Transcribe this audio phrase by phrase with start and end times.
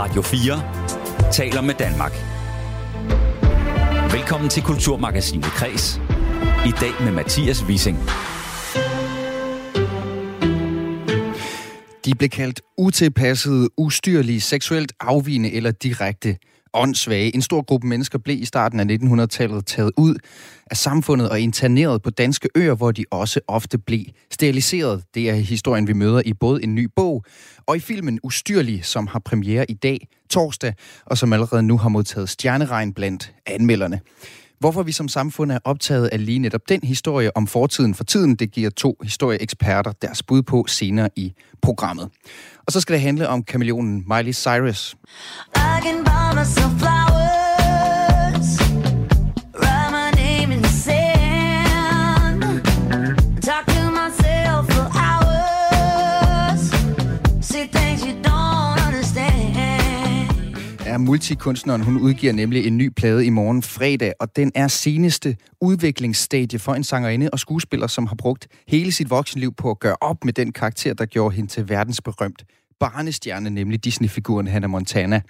[0.00, 2.12] Radio 4 taler med Danmark.
[4.12, 6.00] Velkommen til Kulturmagasinet Kres.
[6.66, 7.98] I dag med Mathias Wissing.
[12.04, 16.36] De blev kaldt utilpassede, ustyrlige, seksuelt afvigende eller direkte
[16.74, 17.34] åndssvage.
[17.34, 20.14] En stor gruppe mennesker blev i starten af 1900-tallet taget ud
[20.70, 25.04] af samfundet og interneret på danske øer, hvor de også ofte blev steriliseret.
[25.14, 27.24] Det er historien, vi møder i både en ny bog
[27.66, 30.74] og i filmen Ustyrlig, som har premiere i dag, torsdag,
[31.06, 34.00] og som allerede nu har modtaget stjerneregn blandt anmelderne.
[34.60, 38.34] Hvorfor vi som samfund er optaget af lige netop den historie om fortiden for tiden,
[38.34, 42.08] det giver to historieeksperter deres bud på senere i programmet.
[42.66, 44.96] Og så skal det handle om kameleonen Miley Cyrus.
[45.56, 47.09] I can buy myself flowers,
[61.00, 66.58] multikunstneren, hun udgiver nemlig en ny plade i morgen fredag, og den er seneste udviklingsstadie
[66.58, 70.24] for en sangerinde og skuespiller, som har brugt hele sit voksenliv på at gøre op
[70.24, 72.44] med den karakter, der gjorde hende til verdensberømt
[72.80, 75.20] barnestjerne, nemlig Disney-figuren Hannah Montana.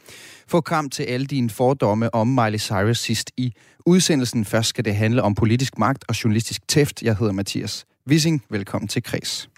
[0.49, 3.53] Få kamp til alle dine fordomme om Miley Cyrus sidst i
[3.87, 4.45] udsendelsen.
[4.45, 7.03] Først skal det handle om politisk magt og journalistisk tæft.
[7.03, 8.45] Jeg hedder Mathias Wissing.
[8.51, 9.49] Velkommen til Kres.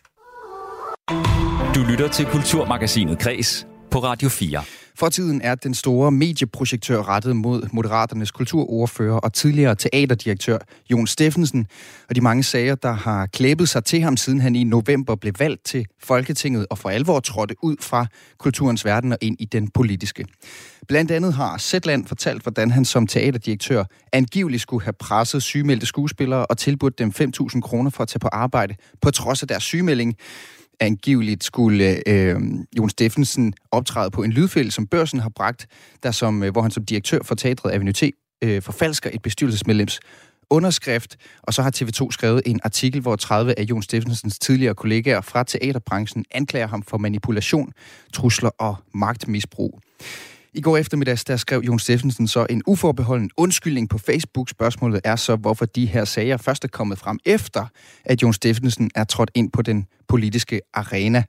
[1.74, 4.62] Du lytter til Kulturmagasinet Kres på Radio 4.
[4.94, 10.58] For tiden er den store medieprojektør rettet mod Moderaternes kulturordfører og tidligere teaterdirektør
[10.90, 11.66] Jon Steffensen,
[12.08, 15.32] og de mange sager, der har klæbet sig til ham, siden han i november blev
[15.38, 18.06] valgt til Folketinget og for alvor trådte ud fra
[18.38, 20.26] kulturens verden og ind i den politiske.
[20.88, 26.46] Blandt andet har Zetland fortalt, hvordan han som teaterdirektør angiveligt skulle have presset sygemeldte skuespillere
[26.46, 30.16] og tilbudt dem 5.000 kroner for at tage på arbejde, på trods af deres sygemelding
[30.82, 32.40] angiveligt skulle øh,
[32.78, 35.66] Jon Steffensen optræde på en lydfælde, som børsen har bragt,
[36.02, 38.12] der som, øh, hvor han som direktør for teatret Avenue
[38.44, 40.00] øh, forfalsker et bestyrelsesmedlems
[40.50, 45.20] underskrift, og så har TV2 skrevet en artikel, hvor 30 af Jon Steffensens tidligere kollegaer
[45.20, 47.72] fra teaterbranchen anklager ham for manipulation,
[48.12, 49.80] trusler og magtmisbrug.
[50.54, 54.48] I går eftermiddags, der skrev Jon Steffensen så en uforbeholden undskyldning på Facebook.
[54.48, 57.66] Spørgsmålet er så, hvorfor de her sager først er kommet frem efter,
[58.04, 61.24] at Jon Steffensen er trådt ind på den politiske arena.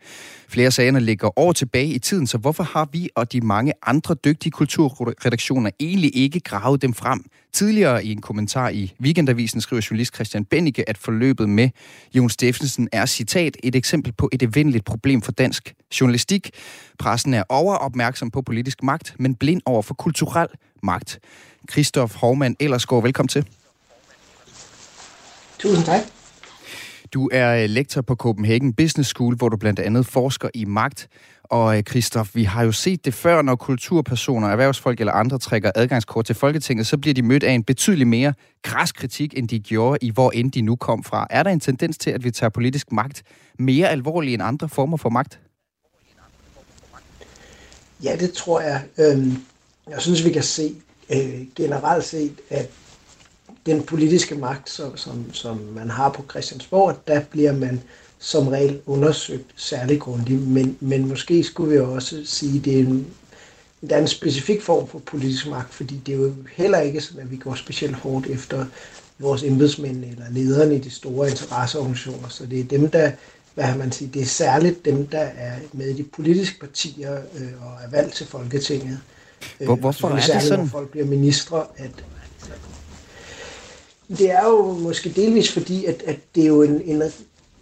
[0.47, 4.15] Flere sagerne ligger år tilbage i tiden, så hvorfor har vi og de mange andre
[4.15, 7.25] dygtige kulturredaktioner egentlig ikke gravet dem frem?
[7.53, 11.69] Tidligere i en kommentar i Weekendavisen skriver journalist Christian Bennike, at forløbet med
[12.15, 16.49] Jon Steffensen er citat et eksempel på et evindeligt problem for dansk journalistik.
[16.99, 20.47] Pressen er overopmærksom på politisk magt, men blind over for kulturel
[20.83, 21.19] magt.
[21.71, 23.45] Christoph Hovmann Ellersgaard, velkommen til.
[25.59, 26.01] Tusind tak.
[27.13, 31.07] Du er øh, lektor på Copenhagen Business School, hvor du blandt andet forsker i magt.
[31.43, 35.71] Og øh, Christoph, vi har jo set det før, når kulturpersoner, erhvervsfolk eller andre trækker
[35.75, 38.33] adgangskort til Folketinget, så bliver de mødt af en betydelig mere
[38.63, 41.27] kras kritik, end de gjorde i hvor end de nu kom fra.
[41.29, 43.23] Er der en tendens til, at vi tager politisk magt
[43.59, 45.39] mere alvorligt end andre former for magt?
[48.03, 48.83] Ja, det tror jeg.
[48.97, 49.37] Øhm,
[49.89, 50.75] jeg synes, vi kan se
[51.09, 52.69] øh, generelt set, at
[53.65, 57.81] den politiske magt, som, som, som man har på Christiansborg, der bliver man
[58.23, 60.47] som regel undersøgt særlig grundigt.
[60.47, 63.07] Men, men måske skulle vi også sige, at det er en,
[63.89, 67.21] der er en specifik form for politisk magt, fordi det er jo heller ikke sådan,
[67.21, 68.65] at vi går specielt hårdt efter
[69.19, 72.27] vores embedsmænd eller lederne i de store interesseorganisationer.
[72.29, 73.11] Så det er dem, der,
[73.53, 77.13] hvad har man sige, det er særligt dem, der er med i de politiske partier
[77.13, 78.99] øh, og er valgt til Folketinget.
[79.59, 80.59] Hvor, hvorfor er det sådan?
[80.59, 81.91] Når folk bliver ministre, at,
[84.17, 87.03] det er jo måske delvis fordi, at, at det er jo en, en,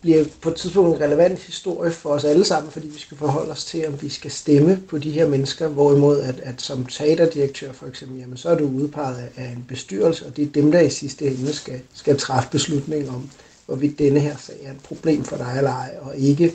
[0.02, 3.52] bliver på et tidspunkt en relevant historie for os alle sammen, fordi vi skal forholde
[3.52, 7.72] os til, om vi skal stemme på de her mennesker, hvorimod at, at som teaterdirektør
[7.72, 10.80] for eksempel, jamen, så er du udpeget af en bestyrelse, og det er dem, der
[10.80, 13.30] i sidste ende skal, skal træffe beslutning om,
[13.66, 16.54] hvorvidt denne her sag er et problem for dig eller ej, og ikke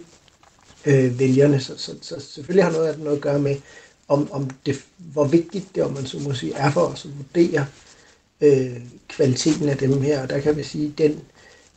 [0.87, 1.61] øh, vælgerne.
[1.61, 3.56] Så, så, så selvfølgelig har noget, noget at gøre med,
[4.09, 7.11] om, om det, hvor vigtigt det, om man så må sige, er for os at
[7.19, 7.67] vurdere,
[8.41, 10.23] øh, kvaliteten af dem her.
[10.23, 11.20] Og der kan vi sige, den,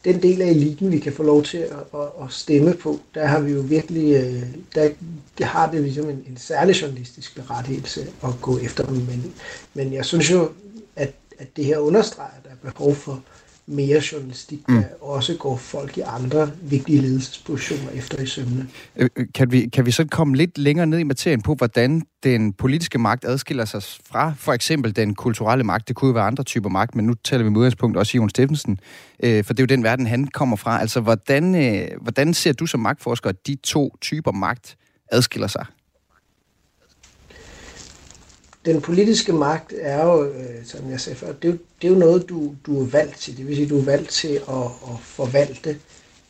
[0.06, 3.26] den del af eliten, vi kan få lov til at, at, at stemme på, der
[3.26, 4.44] har vi jo virkelig, øh,
[4.76, 4.90] der,
[5.38, 8.96] det har det ligesom en, en særlig journalistisk berettigelse at gå efter dem.
[8.96, 9.34] Men,
[9.74, 10.50] men jeg synes jo,
[10.96, 13.24] at, at det her understreger, at der er behov for
[13.70, 14.84] mere journalistik, der mm.
[15.02, 18.68] også går folk i andre vigtige ledelsespositioner efter i sømne.
[18.96, 22.02] Øh, øh, kan vi, kan vi så komme lidt længere ned i materien på, hvordan
[22.24, 25.88] den politiske magt adskiller sig fra for eksempel den kulturelle magt?
[25.88, 28.30] Det kunne jo være andre typer magt, men nu taler vi med udgangspunkt også Jon
[28.30, 28.80] Steffensen,
[29.24, 30.82] øh, for det er jo den verden, han kommer fra.
[30.82, 34.78] Altså, hvordan, hvordan ser du som magtforsker, at de to typer magt
[35.12, 35.66] adskiller sig?
[38.74, 41.92] Den politiske magt er jo, øh, som jeg sagde før, det er jo, det er
[41.92, 43.38] jo noget, du, du er valgt til.
[43.38, 45.78] Det vil sige, du er valgt til at, at forvalte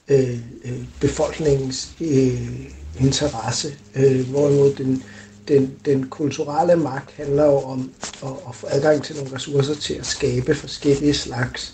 [0.07, 2.69] øh, øh, befolkningens øh,
[3.00, 5.03] interesse, øh, hvorimod den,
[5.47, 7.91] den, den kulturelle magt handler jo om
[8.24, 11.74] at, at få adgang til nogle ressourcer til at skabe forskellige slags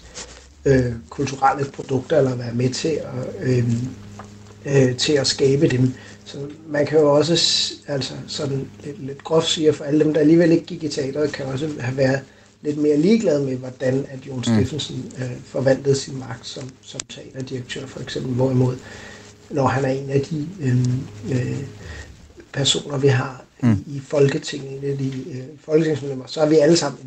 [0.65, 3.73] øh, kulturelle produkter, eller være med til at, øh,
[4.65, 5.93] øh, til at skabe dem.
[6.25, 6.37] Så
[6.67, 7.33] man kan jo også,
[7.87, 11.31] altså sådan lidt, lidt groft sige, for alle dem, der alligevel ikke gik i teateret,
[11.31, 12.19] kan også have været
[12.61, 14.43] lidt mere ligeglade med, hvordan at Jon mm.
[14.43, 18.33] Steffensen øh, forvaltede sin magt som, som teaterdirektør, for eksempel.
[18.33, 18.75] Hvorimod,
[19.49, 20.79] når han er en af de øh,
[21.31, 21.63] øh,
[22.53, 23.83] personer, vi har mm.
[23.87, 26.99] i, i Folketinget, en af de øh, folketingsmedlemmer, så er vi alle sammen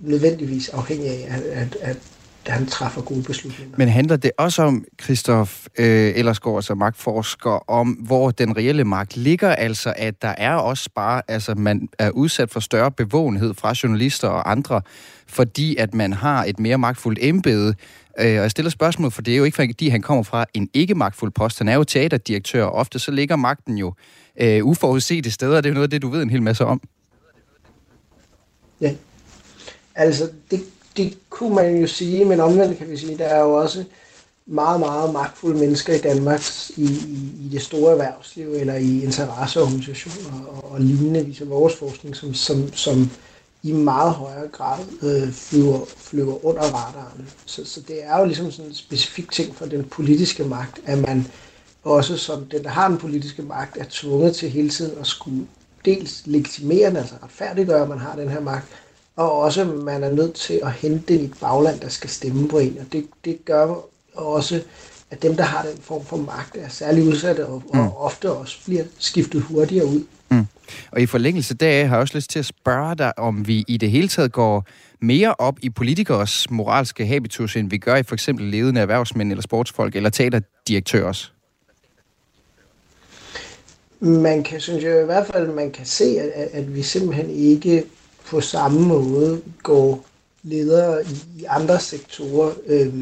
[0.00, 1.96] nødvendigvis afhængige af, at, at, at
[2.52, 3.74] han træffer gode beslutninger.
[3.78, 9.16] Men handler det også om, Christoph øh, Ellersgaard, altså magtforsker, om hvor den reelle magt
[9.16, 13.74] ligger, altså at der er også bare, altså man er udsat for større bevågenhed fra
[13.82, 14.82] journalister og andre,
[15.26, 17.74] fordi at man har et mere magtfuldt embede,
[18.20, 20.70] øh, og jeg stiller spørgsmål, for det er jo ikke fordi, han kommer fra en
[20.74, 21.58] ikke magtfuld post.
[21.58, 23.94] Han er jo teaterdirektør, og ofte så ligger magten jo
[24.40, 25.56] øh, uforudsete steder.
[25.56, 26.80] Det er jo noget af det, du ved en hel masse om.
[28.80, 28.94] Ja,
[29.94, 30.60] altså det,
[30.98, 33.84] det kunne man jo sige, men omvendt kan vi sige, der er jo også
[34.46, 36.42] meget, meget magtfulde mennesker i Danmark
[36.76, 42.16] i, i, i det store erhvervsliv eller i interesseorganisationer og, og lignende, viser vores forskning,
[42.16, 43.10] som, som, som
[43.62, 47.28] i meget højere grad øh, flyver, flyver under radaren.
[47.46, 50.98] Så, så det er jo ligesom sådan en specifik ting for den politiske magt, at
[50.98, 51.26] man
[51.84, 55.46] også som den, der har den politiske magt, er tvunget til hele tiden at skulle
[55.84, 58.66] dels legitimere, altså retfærdiggøre, at man har den her magt,
[59.18, 62.48] og også man er nødt til at hente den i et bagland, der skal stemme
[62.48, 63.74] på en, og det, det gør
[64.14, 64.62] også,
[65.10, 67.80] at dem, der har den form for magt, er særlig udsatte og, mm.
[67.80, 70.04] og ofte også bliver skiftet hurtigere ud.
[70.30, 70.46] Mm.
[70.92, 73.76] Og i forlængelse deraf har jeg også lyst til at spørge dig, om vi i
[73.76, 74.66] det hele taget går
[75.00, 79.42] mere op i politikers moralske habitus, end vi gør i for eksempel ledende erhvervsmænd eller
[79.42, 81.30] sportsfolk eller teaterdirektører.
[84.00, 87.84] Man kan, synes jeg i hvert fald, man kan se, at, at vi simpelthen ikke
[88.28, 90.04] på samme måde går
[90.42, 92.94] ledere i, i andre sektorer øh,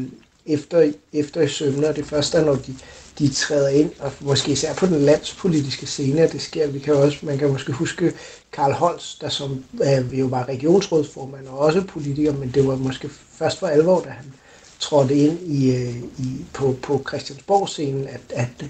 [0.45, 2.75] efter, efter i sømne, og det første er, når de,
[3.19, 6.67] de træder ind, og måske især på den landspolitiske scene, at det sker.
[6.67, 8.13] Vi kan også, man kan måske huske
[8.51, 13.09] Karl Holst, der som øh, jo var regionsrådsformand og også politiker, men det var måske
[13.31, 14.33] først for alvor, da han
[14.79, 18.65] trådte ind i, øh, i, på, på Christiansborg-scenen, at, at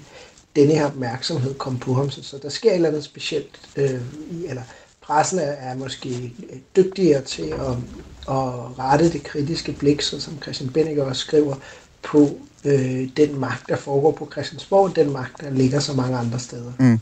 [0.56, 2.10] denne her opmærksomhed kom på ham.
[2.10, 4.00] Så, så der sker et eller andet specielt, øh,
[4.30, 4.62] i, eller
[5.08, 6.32] pressen er, er måske
[6.76, 7.76] dygtigere til at,
[8.28, 11.54] at rette det kritiske blik, så som Christian Benninger også skriver,
[12.02, 16.38] på øh, den magt, der foregår på Christiansborg, den magt, der ligger så mange andre
[16.38, 16.72] steder.
[16.78, 17.00] Mm.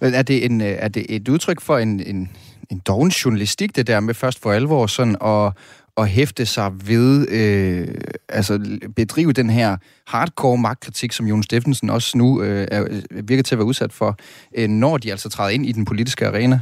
[0.00, 2.30] Er, det en, øh, er det et udtryk for en, en,
[2.70, 5.52] en doven journalistik, det der med først for alvor sådan at,
[5.96, 7.88] at hæfte sig ved, øh,
[8.28, 9.76] altså bedrive den her
[10.06, 14.16] hardcore magtkritik, som Jon Steffensen også nu øh, er, virker til at være udsat for,
[14.54, 16.60] øh, når de altså træder ind i den politiske arena?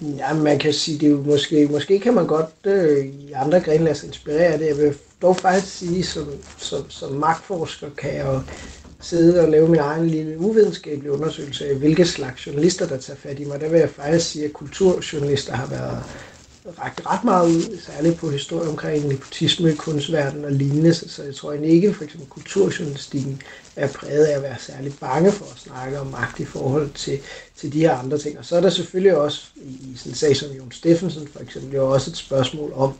[0.00, 3.60] Ja, man kan sige, det er jo måske, måske kan man godt øh, i andre
[3.60, 4.66] grene lade sig inspirere af det.
[4.66, 8.40] Jeg vil dog faktisk sige, som, som, som magtforsker kan jeg jo
[9.00, 13.38] sidde og lave min egen lille uvidenskabelig undersøgelse af, hvilke slags journalister, der tager fat
[13.38, 13.60] i mig.
[13.60, 16.02] Der vil jeg faktisk sige, at kulturjournalister har været
[16.66, 20.94] ret, ret meget ud, særligt på historie omkring nepotisme, kunstverden og lignende.
[20.94, 23.42] Så jeg tror egentlig ikke, for eksempel kulturjournalistikken
[23.76, 27.20] er præget af at være særlig bange for at snakke om magt i forhold til,
[27.56, 28.38] til de her andre ting.
[28.38, 31.74] Og så er der selvfølgelig også, i sådan en sag som Jon Steffensen for eksempel,
[31.74, 32.92] jo også et spørgsmål om,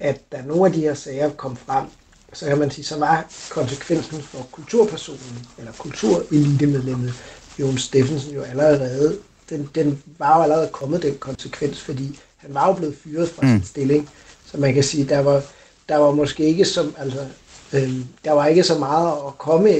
[0.00, 1.84] at da nogle af de her sager kom frem,
[2.32, 7.14] så kan man sige, så var konsekvensen for kulturpersonen, eller kulturelitemedlemmet,
[7.58, 9.18] Jon Steffensen jo allerede,
[9.50, 13.42] den, den var jo allerede kommet den konsekvens, fordi han var jo blevet fyret fra
[13.42, 13.48] mm.
[13.48, 14.08] sin stilling.
[14.52, 15.42] Så man kan sige, der var,
[15.88, 17.26] der var måske ikke som, altså,
[17.72, 17.92] øh,
[18.24, 19.70] der var ikke så meget at komme,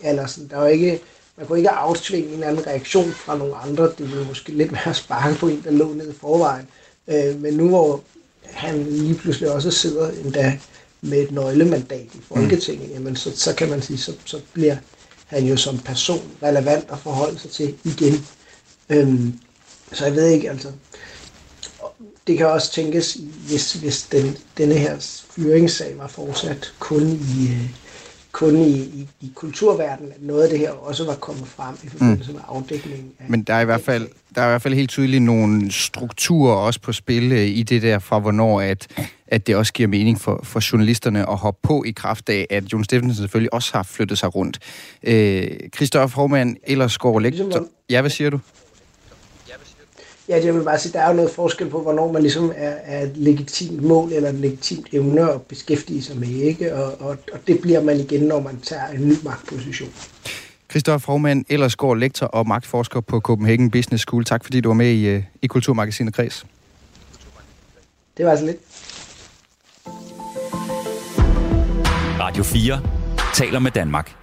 [0.00, 1.00] eller sådan, der var ikke,
[1.36, 3.84] man kunne ikke aftvinge en eller anden reaktion fra nogle andre.
[3.84, 6.66] Det ville måske lidt mere sparke på en, der lå nede i forvejen.
[7.08, 8.00] Øh, men nu hvor
[8.44, 10.58] han lige pludselig også sidder endda
[11.00, 12.94] med et nøglemandat i Folketinget, mm.
[12.94, 14.76] jamen så, så kan man sige, så, så bliver
[15.26, 18.26] han jo som person relevant at forholde sig til igen.
[18.88, 19.38] Øhm,
[19.92, 20.68] så jeg ved ikke, altså,
[22.28, 23.18] det kan også tænkes,
[23.48, 27.70] hvis, hvis den, denne her fyringssag var fortsat kun i, øh,
[28.32, 31.88] kun i, i, i kulturverdenen, at noget af det her også var kommet frem i
[31.88, 32.36] forbindelse mm.
[32.36, 33.12] med afdækningen.
[33.18, 35.72] Af Men der er i hvert fald der er i hvert fald helt tydeligt nogle
[35.72, 38.86] strukturer også på spil øh, i det der fra hvornår, at,
[39.26, 42.72] at det også giver mening for, for journalisterne at hoppe på i kraft af, at
[42.72, 44.58] Jon Steffensen selvfølgelig også har flyttet sig rundt.
[45.02, 47.66] Øh, Christoph Hormann, ellers går lektor...
[47.90, 48.38] Ja, hvad siger du?
[50.28, 52.74] Ja, jeg vil bare sige, der er jo noget forskel på, hvornår man ligesom er,
[52.84, 56.74] er et legitimt mål eller et legitimt emne at beskæftige sig med, ikke?
[56.74, 59.90] Og, og, og det bliver man igen, når man tager en ny magtposition.
[60.70, 64.24] Christoffer Frohmann, Ellersgaard, lektor og magtforsker på Copenhagen Business School.
[64.24, 66.46] Tak fordi du var med i, øh, i Kulturmagasinet Kreds.
[68.16, 68.58] Det var altså lidt.
[72.20, 72.80] Radio 4
[73.34, 74.14] taler med Danmark.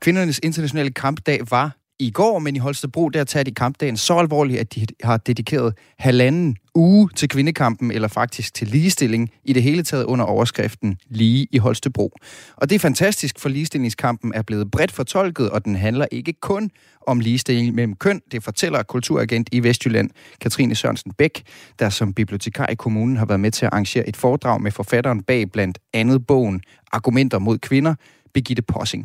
[0.00, 4.60] Kvindernes internationale kampdag var i går, men i Holstebro, der tager de kampdagen så alvorligt,
[4.60, 9.82] at de har dedikeret halvanden uge til kvindekampen, eller faktisk til ligestilling, i det hele
[9.82, 12.12] taget under overskriften Lige i Holstebro.
[12.56, 16.70] Og det er fantastisk, for ligestillingskampen er blevet bredt fortolket, og den handler ikke kun
[17.06, 18.20] om ligestilling mellem køn.
[18.32, 21.42] Det fortæller kulturagent i Vestjylland, Katrine Sørensen Bæk,
[21.78, 25.22] der som bibliotekar i kommunen har været med til at arrangere et foredrag med forfatteren
[25.22, 26.60] bag blandt andet bogen
[26.92, 27.94] Argumenter mod kvinder,
[28.34, 29.02] Birgitte Possing.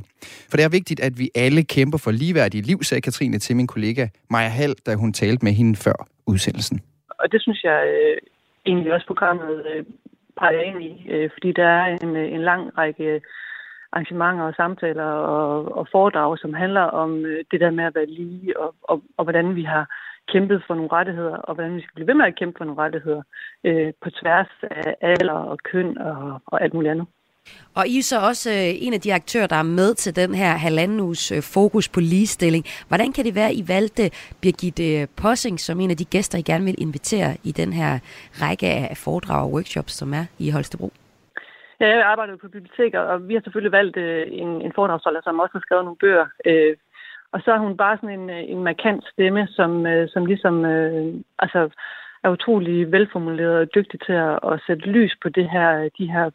[0.50, 3.68] For det er vigtigt, at vi alle kæmper for ligeværdige liv, sagde Katrine til min
[3.68, 6.80] kollega Maja Hall, da hun talte med hende før udsendelsen.
[7.20, 8.18] Og det synes jeg øh,
[8.66, 9.86] egentlig også programmet øh,
[10.40, 13.22] peger ind i, øh, fordi der er en, øh, en lang række
[13.92, 18.06] arrangementer og samtaler og, og foredrag, som handler om øh, det der med at være
[18.06, 19.86] lige, og, og, og hvordan vi har
[20.34, 22.82] kæmpet for nogle rettigheder, og hvordan vi skal blive ved med at kæmpe for nogle
[22.82, 23.22] rettigheder
[23.64, 27.08] øh, på tværs af alder og køn og, og alt muligt andet.
[27.76, 30.36] Og I er så også øh, en af de aktører, der er med til den
[30.36, 32.66] her halvanden uges øh, fokus på ligestilling.
[32.88, 34.04] Hvordan kan det være, at I valgte
[34.42, 38.00] Birgitte Possing som en af de gæster, I gerne vil invitere i den her
[38.42, 40.92] række af foredrag og workshops, som er i Holstebro?
[41.80, 45.40] Ja, jeg arbejder på biblioteker, og vi har selvfølgelig valgt øh, en, en foredragsholder, som
[45.40, 46.26] også har skrevet nogle bøger.
[46.46, 46.76] Øh,
[47.32, 50.66] og så er hun bare sådan en, øh, en markant stemme, som, øh, som ligesom
[50.66, 51.70] øh, altså,
[52.24, 56.30] er utrolig velformuleret og dygtig til at, at sætte lys på det her, de her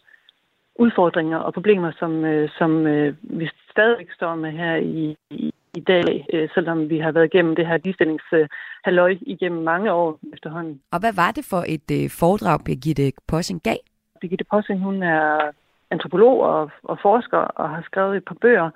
[0.78, 5.80] udfordringer og problemer, som, øh, som øh, vi stadig står med her i, i, i
[5.80, 10.80] dag, øh, selvom vi har været igennem det her ligestillingshalløj igennem mange år efterhånden.
[10.92, 13.76] Og hvad var det for et foredrag, Birgitte Possing gav?
[14.20, 15.50] Birgitte Possing, hun er
[15.90, 18.70] antropolog og, og forsker og har skrevet et par bøger,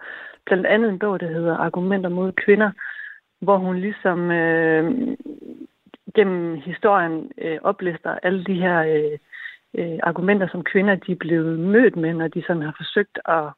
[0.46, 2.70] blandt andet en bog, der hedder Argumenter mod kvinder,
[3.40, 5.16] hvor hun ligesom øh,
[6.14, 9.18] gennem historien øh, oplister alle de her øh,
[9.78, 13.48] øh, argumenter, som kvinder de er blevet mødt med, når de sådan har forsøgt at,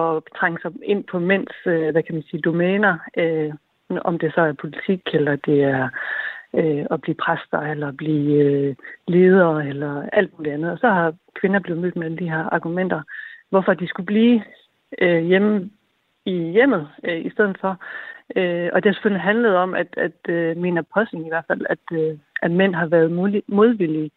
[0.00, 3.52] at trænge sig ind på mænds, øh, hvad kan man sige, domæner, øh,
[4.00, 5.88] om det så er politik, eller det er
[6.54, 8.74] øh, at blive præster, eller at blive øh,
[9.08, 10.72] ledere, eller alt muligt andet.
[10.72, 13.02] Og så har kvinder blevet mødt med alle de her argumenter,
[13.50, 14.42] hvorfor de skulle blive
[14.98, 15.70] øh, hjemme
[16.24, 17.76] i hjemmet øh, i stedet for.
[18.36, 21.66] Øh, og det har selvfølgelig handlet om, at, at øh, min apostel i hvert fald,
[21.70, 23.12] at, øh, at mænd har været
[23.46, 24.10] modvillige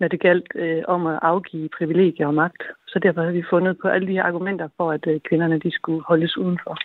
[0.00, 2.62] når det galt øh, om at afgive privilegier og magt.
[2.86, 5.70] Så derfor har vi fundet på alle de her argumenter for, at øh, kvinderne de
[5.70, 6.76] skulle holdes udenfor.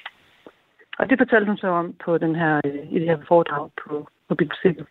[1.00, 4.08] Og det fortalte hun så om på den her, øh, i det her foredrag på,
[4.30, 4.86] på biblioteket.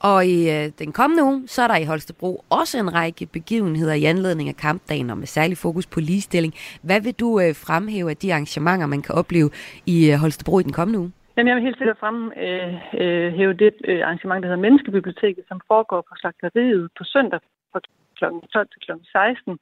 [0.00, 3.94] Og i øh, den kommende uge, så er der i Holstebro også en række begivenheder
[3.94, 6.54] i anledning af kampdagen, og med særlig fokus på ligestilling.
[6.82, 9.50] Hvad vil du øh, fremhæve af de arrangementer, man kan opleve
[9.86, 11.12] i øh, Holstebro i den kommende uge?
[11.36, 15.60] Jamen, jeg vil helt sikkert fremhæve øh, øh det øh, arrangement, der hedder Menneskebiblioteket, som
[15.66, 17.40] foregår på slagteriet på søndag
[17.72, 17.80] fra
[18.18, 18.24] kl.
[18.52, 18.92] 12 til kl.
[19.12, 19.58] 16,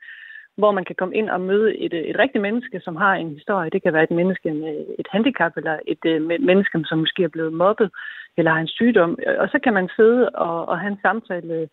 [0.57, 3.31] hvor man kan komme ind og møde et, øh, et rigtigt menneske, som har en
[3.31, 3.71] historie.
[3.71, 7.35] Det kan være et menneske med et handicap, eller et øh, menneske, som måske er
[7.37, 7.91] blevet mobbet,
[8.37, 9.19] eller har en sygdom.
[9.38, 11.69] Og så kan man sidde og, og have en samtale øh,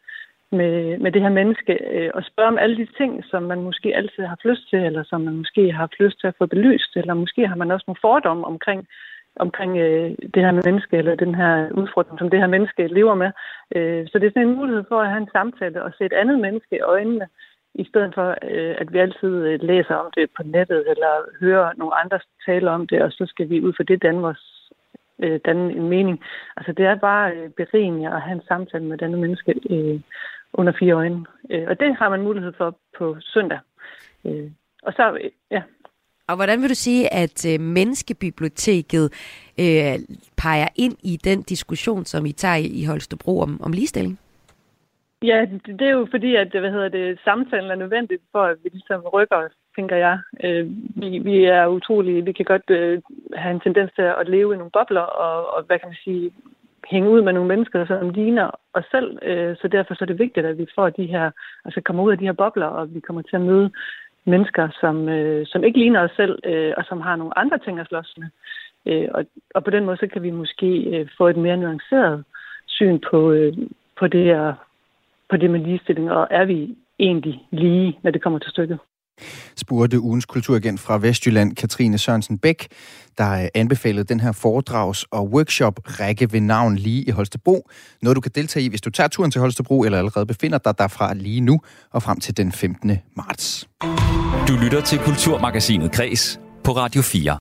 [0.52, 3.96] med, med det her menneske øh, og spørge om alle de ting, som man måske
[3.96, 7.14] altid har lyst til, eller som man måske har lyst til at få belyst, eller
[7.14, 8.88] måske har man også nogle fordomme omkring
[9.40, 13.32] omkring øh, det her menneske, eller den her udfordring, som det her menneske lever med.
[13.76, 16.14] Øh, så det er sådan en mulighed for at have en samtale og se et
[16.14, 17.28] andet menneske i øjnene,
[17.76, 21.72] i stedet for, øh, at vi altid øh, læser om det på nettet, eller hører
[21.78, 24.72] nogle andre tale om det, og så skal vi ud for det danne, vores,
[25.20, 26.24] øh, danne en mening.
[26.58, 30.00] Altså det er bare øh, berigende at have en samtale med denne menneske øh,
[30.54, 31.26] under fire øjne.
[31.50, 33.60] Øh, og det har man mulighed for på søndag.
[34.26, 34.52] Øh,
[34.84, 35.62] og så, øh, ja,
[36.30, 39.06] og hvordan vil du sige, at øh, menneskebiblioteket
[39.60, 39.96] øh,
[40.38, 44.20] peger ind i den diskussion, som I tager i Holstebro om, om ligestilling?
[45.24, 48.70] Ja, det er jo fordi, at hvad hedder det, samtalen er nødvendigt for, at vi
[48.70, 50.20] ligesom rykker os, tænker jeg.
[50.44, 53.02] Øh, vi, vi er utrolige, vi kan godt øh,
[53.36, 56.32] have en tendens til at leve i nogle bobler, og, og hvad kan man sige,
[56.92, 59.20] hænge ud med nogle mennesker, som ligner os selv.
[59.22, 61.32] Øh, så derfor så er det vigtigt, at vi får de her,
[61.66, 63.72] altså kommer ud af de her bobler, og vi kommer til at møde
[64.26, 67.80] mennesker, som, øh, som ikke ligner os selv, øh, og som har nogle andre ting
[67.80, 68.28] at slås med.
[68.86, 72.24] Øh, og, og på den måde, så kan vi måske øh, få et mere nuanceret
[72.68, 73.54] syn på, øh,
[74.00, 74.56] på, det,
[75.30, 78.80] på det med ligestilling, og er vi egentlig lige, når det kommer til stykket
[79.58, 82.68] spurgte ugens kulturagent fra Vestjylland, Katrine Sørensen Bæk,
[83.18, 87.70] der anbefalede den her foredrags- og workshop-række ved navn lige i Holstebro.
[88.02, 90.78] Noget du kan deltage i, hvis du tager turen til Holstebro eller allerede befinder dig
[90.78, 91.62] derfra lige nu
[91.92, 92.98] og frem til den 15.
[93.18, 93.68] marts.
[94.48, 97.40] Du lytter til Kulturmagasinet Kres på Radio 4.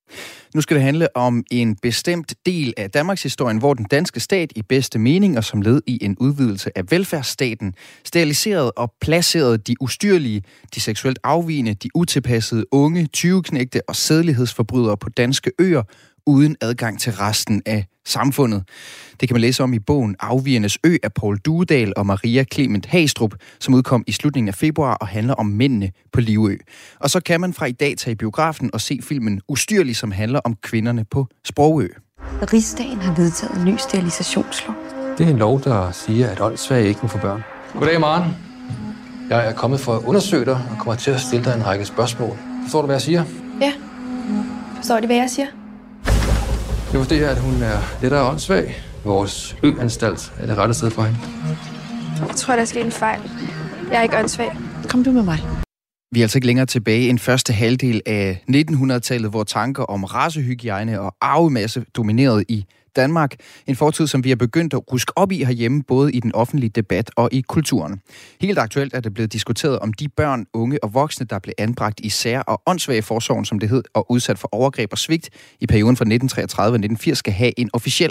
[0.54, 4.52] Nu skal det handle om en bestemt del af Danmarks historien, hvor den danske stat
[4.56, 9.76] i bedste mening og som led i en udvidelse af velfærdsstaten steriliserede og placerede de
[9.80, 10.42] ustyrlige,
[10.75, 15.82] de seksuelt afvigende, de utilpassede unge, tyveknægte og sædelighedsforbrydere på danske øer
[16.28, 18.62] uden adgang til resten af samfundet.
[19.20, 22.87] Det kan man læse om i bogen Afvigernes Ø af Paul Duedal og Maria Clement
[22.87, 26.56] Hastrup, som udkom i slutningen af februar og handler om mændene på Livø.
[27.00, 30.11] Og så kan man fra i dag tage i biografen og se filmen Ustyrlig, som
[30.11, 31.88] handler om kvinderne på Sprogø.
[32.52, 34.76] Rigsdagen har vedtaget en ny sterilisationslov.
[35.18, 37.42] Det er en lov, der siger, at åndssvage ikke må få børn.
[37.73, 38.32] Goddag, Maren.
[39.30, 41.85] Jeg er kommet for at undersøge dig og kommer til at stille dig en række
[41.85, 42.37] spørgsmål.
[42.62, 43.25] Forstår du, hvad jeg siger?
[43.61, 43.73] Ja.
[44.76, 45.47] Forstår de, hvad jeg siger?
[46.92, 48.75] Jeg vurderer, at hun er lettere åndssvag.
[49.04, 51.18] Vores øanstalt er det rette sted for hende.
[52.28, 53.21] Jeg tror, der er sket en fejl.
[53.90, 54.50] Jeg er ikke åndssvag.
[54.88, 55.38] Kom du med mig.
[56.12, 61.00] Vi er altså ikke længere tilbage end første halvdel af 1900-tallet, hvor tanker om racehygiejne
[61.00, 62.64] og arvemasse dominerede i
[62.98, 63.34] Danmark.
[63.66, 66.70] En fortid, som vi har begyndt at ruske op i herhjemme, både i den offentlige
[66.70, 68.00] debat og i kulturen.
[68.40, 72.00] Helt aktuelt er det blevet diskuteret, om de børn, unge og voksne, der blev anbragt
[72.00, 75.66] i sær- og åndssvage forsorgen, som det hed, og udsat for overgreb og svigt i
[75.66, 78.10] perioden fra 1933 og 1980, skal have en officiel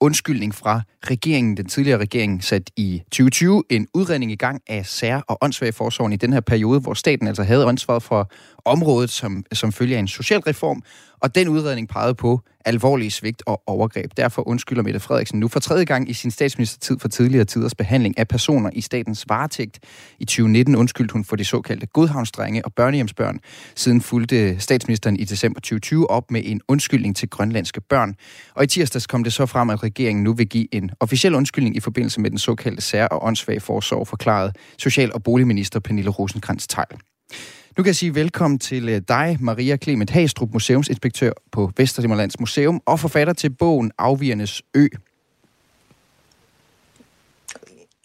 [0.00, 1.56] undskyldning fra regeringen.
[1.56, 6.16] Den tidligere regering sat i 2020 en udredning i gang af sær- og åndssvageforsorgen i
[6.16, 8.30] den her periode, hvor staten altså havde ansvaret for
[8.64, 10.82] området som, som følge af en social reform,
[11.20, 14.10] og den udredning pegede på alvorlige svigt og overgreb.
[14.16, 18.18] Derfor undskylder Mette Frederiksen nu for tredje gang i sin statsministertid for tidligere tiders behandling
[18.18, 19.78] af personer i statens varetægt.
[20.18, 23.38] I 2019 undskyldte hun for de såkaldte godhavnsdrenge og børnehjemsbørn.
[23.74, 28.14] Siden fulgte statsministeren i december 2020 op med en undskyldning til grønlandske børn.
[28.54, 31.76] Og i tirsdags kom det så frem, at regeringen nu vil give en officiel undskyldning
[31.76, 36.66] i forbindelse med den såkaldte sær- og åndssvage forsorg, forklarede Social- og Boligminister Pernille rosenkrantz
[36.66, 36.98] teil
[37.76, 42.80] nu kan jeg sige velkommen til øh, dig, Maria Clement Hastrup, museumsinspektør på Vesterlimmerlands Museum
[42.86, 44.86] og forfatter til bogen Afvigernes Ø.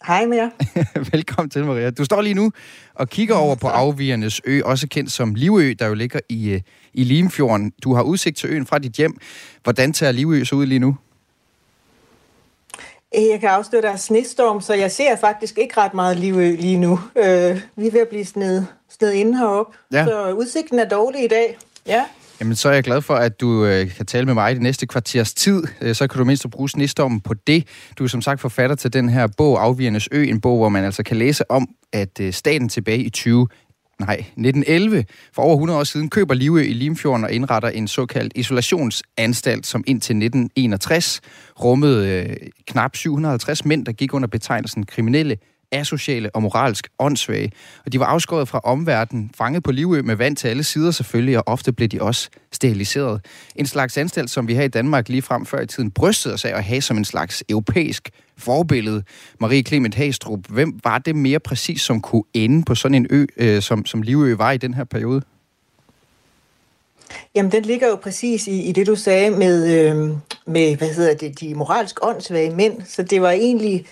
[0.06, 0.50] Hej jer.
[1.12, 1.90] velkommen til, Maria.
[1.90, 2.52] Du står lige nu
[2.94, 6.60] og kigger over på Afvigernes Ø, også kendt som Livø, der jo ligger i, øh,
[6.94, 7.72] i Limfjorden.
[7.84, 9.16] Du har udsigt til øen fra dit hjem.
[9.62, 10.96] Hvordan tager Livø så ud lige nu?
[13.14, 16.78] Jeg kan afsløre, der er snestorm, så jeg ser faktisk ikke ret meget Livø lige
[16.78, 17.00] nu.
[17.16, 20.04] Øh, vi er ved at blive sned, sned inde heroppe, ja.
[20.04, 21.58] så udsigten er dårlig i dag.
[21.86, 22.04] Ja.
[22.40, 24.62] Jamen, så er jeg glad for, at du øh, kan tale med mig i det
[24.62, 25.62] næste kvarters tid.
[25.80, 27.66] Øh, så kan du mindst bruge snestormen på det.
[27.98, 30.84] Du er som sagt forfatter til den her bog, Afvigernes Ø, en bog, hvor man
[30.84, 33.48] altså kan læse om, at øh, staten tilbage i 20
[34.06, 38.32] nej, 1911, for over 100 år siden, køber Livø i Limfjorden og indretter en såkaldt
[38.36, 41.20] isolationsanstalt, som indtil 1961
[41.62, 42.36] rummede øh,
[42.66, 45.36] knap 750 mænd, der gik under betegnelsen kriminelle
[45.72, 47.52] asociale og moralsk åndssvage.
[47.86, 51.38] Og de var afskåret fra omverdenen, fanget på Livø med vand til alle sider selvfølgelig,
[51.38, 53.24] og ofte blev de også steriliseret.
[53.56, 56.44] En slags anstalt, som vi her i Danmark lige frem før i tiden brystede os
[56.44, 59.02] af at have som en slags europæisk forbillede.
[59.40, 63.26] Marie Clement Hastrup, hvem var det mere præcis, som kunne ende på sådan en ø,
[63.36, 65.22] øh, som, som Livø var i den her periode?
[67.34, 70.16] Jamen, den ligger jo præcis i, i det, du sagde med, øh,
[70.46, 72.82] med, hvad hedder det, de moralsk åndssvage mænd.
[72.88, 73.86] Så det var egentlig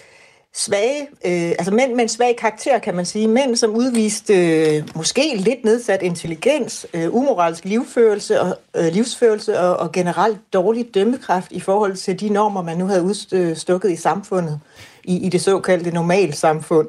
[0.54, 3.28] svage, øh, altså mænd med en svag karakter, kan man sige.
[3.28, 9.76] Mænd, som udviste øh, måske lidt nedsat intelligens, øh, umoralsk livførelse og, øh, livsførelse og,
[9.76, 13.96] og generelt dårlig dømmekraft i forhold til de normer, man nu havde udstukket øh, i
[13.96, 14.60] samfundet,
[15.04, 16.88] i, i det såkaldte normalsamfund.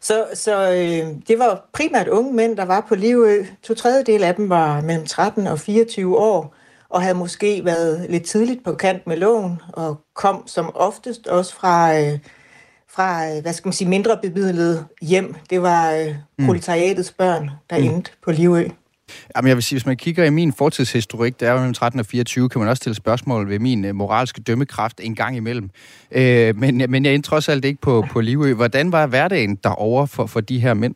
[0.00, 3.44] Så, så øh, det var primært unge mænd, der var på Livø.
[3.62, 6.54] To tredjedel af dem var mellem 13 og 24 år,
[6.88, 11.54] og havde måske været lidt tidligt på kant med loven, og kom som oftest også
[11.54, 11.98] fra...
[11.98, 12.18] Øh,
[12.88, 15.34] fra, øh, hvad skal man sige, mindre bebidlede hjem.
[15.50, 16.46] Det var øh, mm.
[16.46, 17.84] proletariatets børn, der mm.
[17.84, 18.68] endte på Livø.
[19.36, 22.00] Jamen jeg vil sige, hvis man kigger i min fortidshistorik, der er jo mellem 13
[22.00, 25.70] og 24, kan man også stille spørgsmål ved min uh, moralske dømmekraft en gang imellem.
[26.10, 26.20] Uh,
[26.56, 28.54] men, men jeg er trods alt ikke på, på Livø.
[28.54, 30.94] Hvordan var hverdagen derovre for, for de her mænd?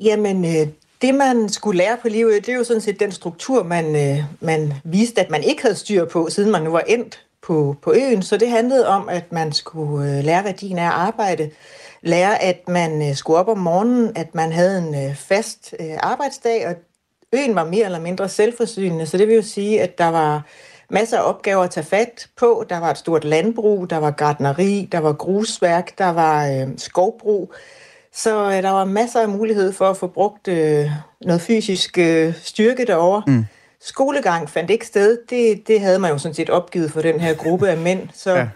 [0.00, 0.68] Jamen, øh,
[1.02, 4.24] det man skulle lære på Livø, det er jo sådan set den struktur, man, øh,
[4.40, 7.92] man viste, at man ikke havde styr på, siden man nu var endt på, på
[7.92, 8.22] øen.
[8.22, 11.50] Så det handlede om, at man skulle øh, lære værdien af at arbejde,
[12.02, 15.96] lære, at man øh, skulle op om morgenen, at man havde en øh, fast øh,
[15.98, 16.74] arbejdsdag, og
[17.32, 20.42] øen var mere eller mindre selvforsynende, så det vil jo sige, at der var
[20.90, 22.64] masser af opgaver at tage fat på.
[22.68, 27.52] Der var et stort landbrug, der var gardneri, der var grusværk, der var øh, skovbrug.
[28.12, 32.34] Så øh, der var masser af mulighed for at få brugt øh, noget fysisk øh,
[32.42, 33.22] styrke derovre.
[33.26, 33.44] Mm.
[33.86, 35.18] Skolegang fandt ikke sted.
[35.30, 38.08] Det, det havde man jo sådan set opgivet for den her gruppe af mænd.
[38.12, 38.48] Så ja.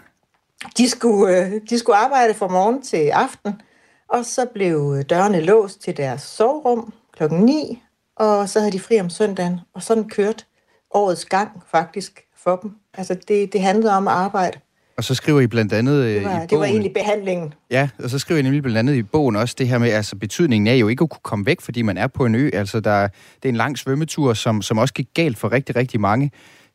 [0.77, 3.61] de, skulle, øh, de skulle arbejde fra morgen til aften,
[4.09, 7.83] og så blev øh, dørene låst til deres soverum klokken 9,
[8.15, 10.45] og så havde de fri om søndagen, og sådan kørte
[10.93, 12.75] årets gang faktisk for dem.
[12.93, 14.59] Altså det, det handlede om at arbejde.
[15.01, 16.49] Og så skriver I blandt andet øh, det var, i bogen...
[16.49, 17.53] Det var egentlig behandlingen.
[17.71, 20.15] Ja, og så skriver I nemlig blandt andet i bogen også det her med, altså
[20.15, 22.49] betydningen af jo ikke at kunne komme væk, fordi man er på en ø.
[22.53, 26.01] Altså der, det er en lang svømmetur, som, som også gik galt for rigtig, rigtig
[26.01, 26.31] mange.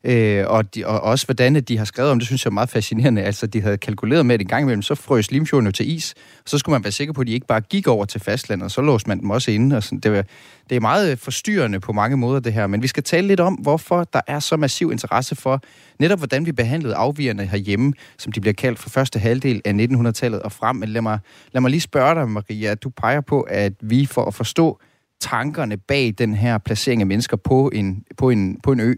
[0.07, 2.69] Øh, og, de, og også hvordan de har skrevet om det, synes jeg er meget
[2.69, 3.21] fascinerende.
[3.21, 6.13] Altså, de havde kalkuleret med, at en gang imellem, så frøs Limfjorden jo til is,
[6.43, 8.65] og så skulle man være sikker på, at de ikke bare gik over til fastlandet,
[8.65, 9.77] og så låste man dem også inde.
[9.77, 9.99] Og sådan.
[9.99, 10.23] Det, var,
[10.69, 12.67] det er meget øh, forstyrrende på mange måder, det her.
[12.67, 15.61] Men vi skal tale lidt om, hvorfor der er så massiv interesse for
[15.99, 20.41] netop, hvordan vi behandlede afvigerne herhjemme, som de bliver kaldt for første halvdel af 1900-tallet
[20.41, 20.75] og frem.
[20.75, 21.19] Men lad mig,
[21.51, 22.75] lad mig lige spørge dig, Maria.
[22.75, 24.79] Du peger på, at vi for at forstå
[25.19, 28.93] tankerne bag den her placering af mennesker på en, på en, på en ø,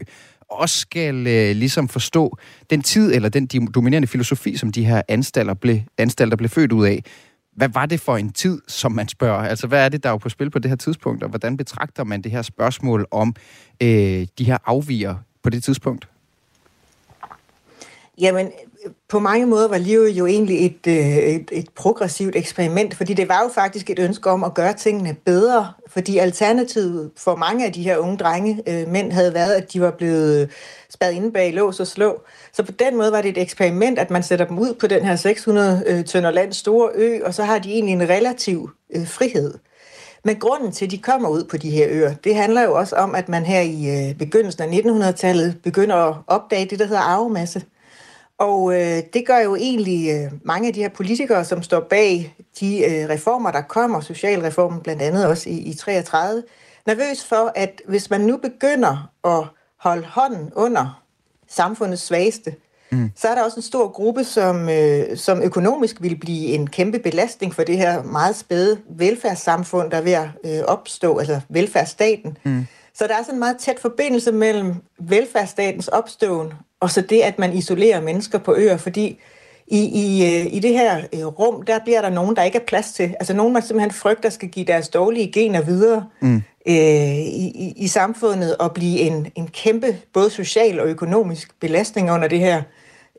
[0.50, 2.38] også skal øh, ligesom forstå
[2.70, 6.86] den tid eller den dominerende filosofi, som de her anstalter blev, anstalter blev født ud
[6.86, 7.04] af.
[7.56, 9.48] Hvad var det for en tid, som man spørger?
[9.48, 12.04] Altså, hvad er det, der er på spil på det her tidspunkt, og hvordan betragter
[12.04, 13.34] man det her spørgsmål om
[13.82, 16.08] øh, de her afviger på det tidspunkt?
[18.20, 18.50] Jamen,
[19.08, 23.28] på mange måder var livet jo egentlig et, øh, et, et progressivt eksperiment, fordi det
[23.28, 27.72] var jo faktisk et ønske om at gøre tingene bedre, fordi alternativet for mange af
[27.72, 30.50] de her unge drenge, øh, mænd, havde været, at de var blevet
[30.90, 32.22] spadet inde bag lås og slå.
[32.52, 35.04] Så på den måde var det et eksperiment, at man sætter dem ud på den
[35.04, 39.06] her 600 øh, tønder land store ø, og så har de egentlig en relativ øh,
[39.06, 39.54] frihed.
[40.24, 42.96] Men grunden til, at de kommer ud på de her øer, det handler jo også
[42.96, 47.00] om, at man her i øh, begyndelsen af 1900-tallet begynder at opdage det, der hedder
[47.00, 47.62] arvemasse.
[48.40, 52.36] Og øh, det gør jo egentlig øh, mange af de her politikere, som står bag
[52.60, 56.42] de øh, reformer, der kommer, socialreformen blandt andet også i, i 33,
[56.86, 59.44] nervøs for, at hvis man nu begynder at
[59.76, 61.02] holde hånden under
[61.48, 62.54] samfundets svageste,
[62.90, 63.10] mm.
[63.16, 66.98] så er der også en stor gruppe, som, øh, som økonomisk vil blive en kæmpe
[66.98, 72.38] belastning for det her meget spæde velfærdssamfund, der er ved at øh, opstå, altså velfærdsstaten.
[72.44, 72.66] Mm.
[72.94, 77.38] Så der er sådan en meget tæt forbindelse mellem velfærdsstatens opståen og så det, at
[77.38, 79.18] man isolerer mennesker på øer, fordi
[79.66, 82.64] i, i, øh, i det her øh, rum, der bliver der nogen, der ikke er
[82.66, 83.14] plads til.
[83.20, 86.42] Altså nogen, man simpelthen frygter skal give deres dårlige gener videre mm.
[86.66, 86.74] øh,
[87.16, 92.28] i, i, i samfundet og blive en, en kæmpe både social og økonomisk belastning under
[92.28, 92.62] det her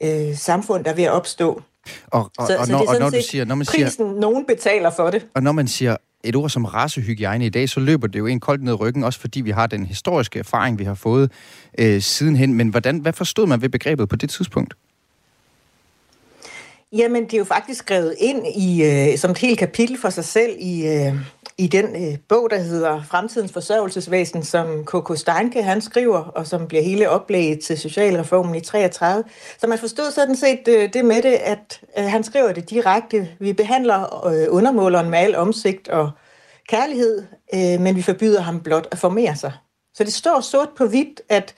[0.04, 1.62] øh, samfund, der er ved at opstå.
[2.08, 4.46] Og, og, så, og, så når, og når du siger, når man prisen, siger, nogen
[4.46, 5.28] betaler for det.
[5.36, 8.40] Og når man siger et ord som racehygiejne i dag, så løber det jo en
[8.40, 11.32] koldt ned ryggen, også fordi vi har den historiske erfaring, vi har fået
[11.80, 12.54] øh, sidenhen.
[12.54, 14.74] Men hvordan, hvad forstod man ved begrebet på det tidspunkt?
[16.98, 20.26] Jamen, det er jo faktisk skrevet ind i øh, som et helt kapitel for sig
[20.26, 21.14] selv i, øh,
[21.58, 25.18] i den øh, bog, der hedder Fremtidens forsørgelsesvæsen, som K.K.
[25.18, 29.24] Steinke han skriver, og som bliver hele oplægget til socialreformen i 33.
[29.60, 33.30] Så man forstod sådan set øh, det med det, at øh, han skriver det direkte.
[33.40, 36.12] Vi behandler øh, undermåleren med al omsigt og
[36.70, 37.24] kærlighed,
[37.54, 39.52] øh, men vi forbyder ham blot at formere sig.
[39.94, 41.56] Så det står sort på hvidt, at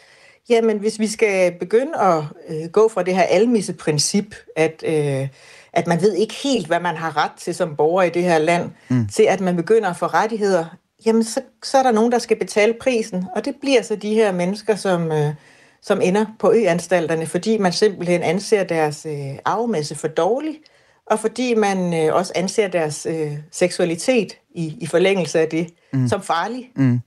[0.50, 5.28] jamen, hvis vi skal begynde at øh, gå fra det her almisse princip, at øh,
[5.74, 8.38] at man ved ikke helt, hvad man har ret til som borger i det her
[8.38, 9.08] land, mm.
[9.08, 10.66] til at man begynder at få rettigheder,
[11.06, 14.14] jamen så, så er der nogen, der skal betale prisen, og det bliver så de
[14.14, 15.34] her mennesker, som, øh,
[15.82, 20.60] som ender på øanstalterne, fordi man simpelthen anser deres øh, arvemasse for dårlig,
[21.06, 26.08] og fordi man øh, også anser deres øh, seksualitet i, i forlængelse af det mm.
[26.08, 26.70] som farlig.
[26.76, 27.00] Mm.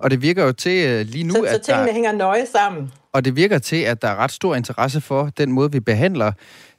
[0.00, 1.92] Og det virker jo til øh, lige nu, så, at Så tingene der...
[1.92, 2.92] hænger nøje sammen.
[3.12, 6.32] Og det virker til, at der er ret stor interesse for den måde, vi behandler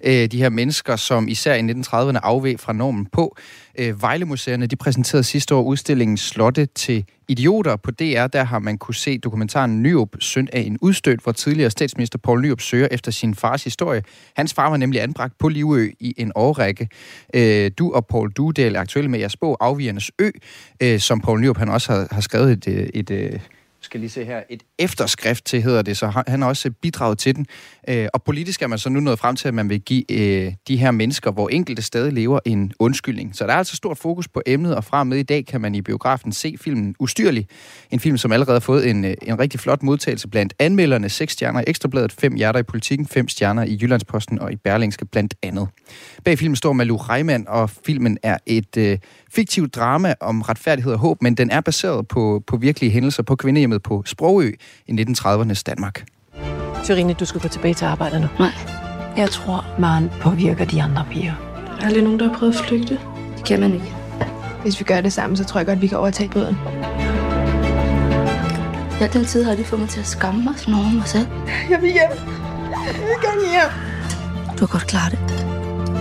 [0.04, 3.38] øh, de her mennesker, som især i 1930'erne afveg fra normen på.
[3.80, 8.28] Øh, Vejlemuseerne de præsenterede sidste år udstillingen Slotte til idioter på DR.
[8.28, 12.42] Der har man kunne se dokumentaren Nyrup, søn af en udstødt, hvor tidligere statsminister Poul
[12.42, 14.04] Nyrup søger efter sin fars historie.
[14.36, 16.90] Hans far var nemlig anbragt på Livø i en årrække.
[17.34, 20.30] Øh, du og Paul Dudel er aktuelle med jeres bog Afvigernes Ø,
[20.84, 23.42] øh, som Poul Nyrup han også har, har skrevet et, øh, et, et
[23.82, 27.36] skal lige se her, et efterskrift til, hedder det, så han har også bidraget til
[27.36, 27.46] den.
[27.90, 30.54] Øh, og politisk er man så nu nået frem til, at man vil give øh,
[30.68, 33.36] de her mennesker, hvor enkelte stadig lever, en undskyldning.
[33.36, 35.76] Så der er altså stort fokus på emnet, og fra med i dag kan man
[35.76, 37.48] i biografen se filmen Ustyrlig.
[37.92, 41.10] En film, som allerede har fået en, øh, en rigtig flot modtagelse blandt anmelderne.
[41.10, 45.06] 6 stjerner i Ekstrabladet, 5 hjerter i Politiken, 5 stjerner i Jyllandsposten og i Berlingske
[45.06, 45.68] blandt andet.
[46.26, 48.98] Bag filmen står Malu Reimann, og filmen er et øh,
[49.32, 53.36] fiktivt drama om retfærdighed og håb, men den er baseret på, på virkelige hændelser på
[53.36, 54.52] kvindehjemmet på Sprogø
[54.88, 56.06] i 1930'ernes Danmark.
[56.84, 58.28] Syrine, du skal gå tilbage til arbejdet nu.
[58.40, 58.52] Nej.
[59.18, 61.34] Jeg tror, Maren påvirker de andre piger.
[61.78, 63.00] Der er aldrig nogen, der har prøvet at flygte.
[63.38, 63.94] Det kan man ikke.
[64.62, 66.58] Hvis vi gør det sammen, så tror jeg godt, vi kan overtage båden.
[69.02, 71.28] Ja, den tid har det fået mig til at skamme mig sådan over mig selv.
[71.70, 72.12] Jeg vil hjem.
[72.86, 73.72] Jeg vil gerne hjem.
[74.60, 75.20] Du har godt klare det.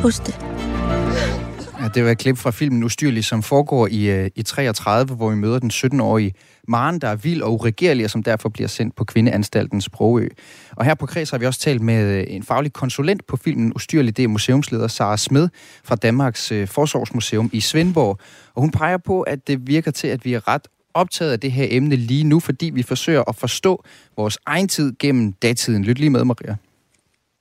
[0.03, 1.46] Husk det.
[1.87, 5.31] Ja, det var et klip fra filmen Ustyrlig, som foregår i, øh, i 33, hvor
[5.31, 6.35] vi møder den 17-årige
[6.69, 10.29] Maren, der er vild og uregerlig, og som derfor bliver sendt på Kvindeanstalten Sprogø.
[10.77, 13.73] Og her på Kreds har vi også talt med øh, en faglig konsulent på filmen
[13.75, 15.49] Ustyrlig, det er museumsleder Sara Smed
[15.85, 18.19] fra Danmarks øh, Forsvarsmuseum Forsorgsmuseum i Svendborg.
[18.55, 21.53] Og hun peger på, at det virker til, at vi er ret optaget af det
[21.53, 23.85] her emne lige nu, fordi vi forsøger at forstå
[24.17, 25.85] vores egen tid gennem datiden.
[25.85, 26.57] Lyt lige med, Maria.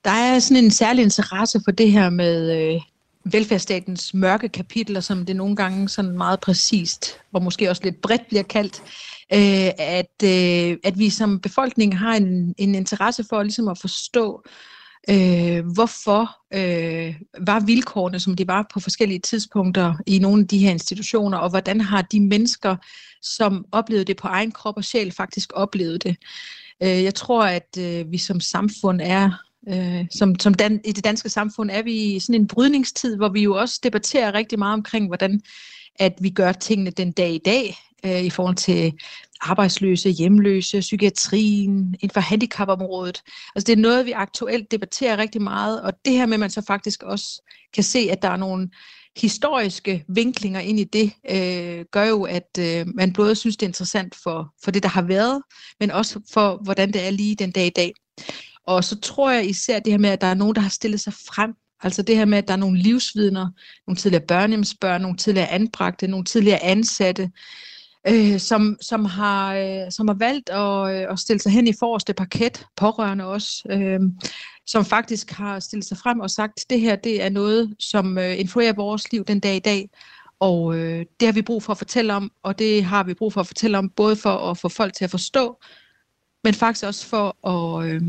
[0.04, 2.80] Der er sådan en særlig interesse for det her med øh,
[3.32, 8.28] velfærdsstatens mørke kapitler, som det nogle gange sådan meget præcist, og måske også lidt bredt
[8.28, 8.82] bliver kaldt,
[9.32, 14.44] øh, at, øh, at vi som befolkning har en, en interesse for ligesom at forstå,
[15.10, 17.14] øh, hvorfor øh,
[17.46, 21.50] var vilkårene, som de var på forskellige tidspunkter i nogle af de her institutioner, og
[21.50, 22.76] hvordan har de mennesker,
[23.22, 26.16] som oplevede det på egen krop og sjæl, faktisk oplevet det.
[26.82, 29.30] Øh, jeg tror, at øh, vi som samfund er
[29.68, 33.28] Øh, som som dan, I det danske samfund er vi i sådan en brydningstid, hvor
[33.28, 35.40] vi jo også debatterer rigtig meget omkring, hvordan
[35.98, 38.92] at vi gør tingene den dag i dag øh, i forhold til
[39.40, 43.22] arbejdsløse, hjemløse, psykiatrien, inden for handicapområdet.
[43.54, 46.50] Altså det er noget, vi aktuelt debatterer rigtig meget, og det her med, at man
[46.50, 47.42] så faktisk også
[47.74, 48.70] kan se, at der er nogle
[49.16, 53.70] historiske vinklinger ind i det, øh, gør jo, at øh, man både synes, det er
[53.70, 55.42] interessant for, for det, der har været,
[55.80, 57.92] men også for, hvordan det er lige den dag i dag.
[58.66, 61.00] Og så tror jeg især det her med, at der er nogen, der har stillet
[61.00, 61.54] sig frem.
[61.82, 63.48] Altså det her med, at der er nogle livsvidner,
[63.86, 67.30] nogle tidligere børnehjemsbørn, nogle tidligere anbragte, nogle tidligere ansatte,
[68.08, 71.72] øh, som, som, har, øh, som har valgt at, øh, at stille sig hen i
[71.78, 74.00] forreste parket, pårørende også, øh,
[74.66, 78.40] som faktisk har stillet sig frem og sagt, det her det er noget, som øh,
[78.40, 79.90] influerer vores liv den dag i dag.
[80.40, 83.32] Og øh, det har vi brug for at fortælle om, og det har vi brug
[83.32, 85.58] for at fortælle om, både for at få folk til at forstå,
[86.44, 88.02] men faktisk også for at, øh,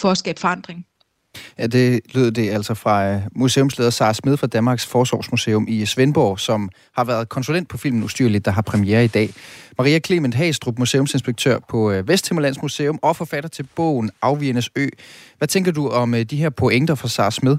[0.00, 0.86] for at skabe forandring.
[1.58, 6.40] Ja, det lød det altså fra øh, museumsleder Sara Smed fra Danmarks Forsorgsmuseum i Svendborg,
[6.40, 9.30] som har været konsulent på filmen Ustyrligt, der har premiere i dag.
[9.78, 14.88] Maria Clement Hagestrup, museumsinspektør på øh, Vesthimmerlands Museum og forfatter til bogen Afvigernes Ø.
[15.38, 17.56] Hvad tænker du om øh, de her pointer fra Sara Smed?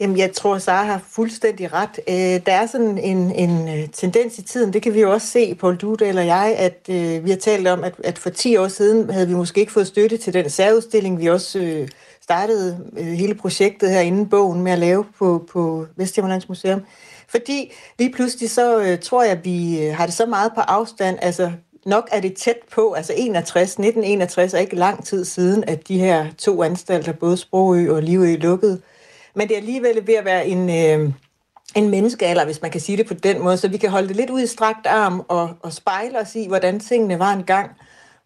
[0.00, 2.00] Jamen, jeg tror, Sara har fuldstændig ret.
[2.08, 5.26] Øh, der er sådan en, en øh, tendens i tiden, det kan vi jo også
[5.26, 8.56] se, Paul Dude eller jeg, at øh, vi har talt om, at, at for 10
[8.56, 11.88] år siden havde vi måske ikke fået støtte til den særudstilling, vi også øh,
[12.22, 16.80] startede øh, hele projektet herinde bogen med at lave på, på Vestjyllands Museum.
[17.28, 20.60] Fordi lige pludselig så øh, tror jeg, at vi øh, har det så meget på
[20.60, 21.52] afstand, altså
[21.86, 25.98] nok er det tæt på, altså 61, 1961 er ikke lang tid siden, at de
[25.98, 28.80] her to anstalter, både Sprogø og Livø, lukkede.
[29.38, 31.12] Men det er alligevel ved at være en, øh,
[31.74, 34.16] en menneskealder, hvis man kan sige det på den måde, så vi kan holde det
[34.16, 37.70] lidt ud i strakt arm og, og spejle os i, hvordan tingene var engang.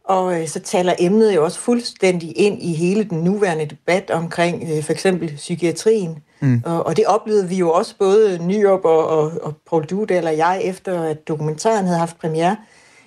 [0.04, 4.62] Og øh, så taler emnet jo også fuldstændig ind i hele den nuværende debat omkring
[4.62, 6.18] øh, for eksempel psykiatrien.
[6.40, 6.62] Mm.
[6.64, 10.36] Og, og det oplevede vi jo også både Nyrup og, og, og Paul Dudal og
[10.36, 12.56] jeg, efter at dokumentaren havde haft premiere,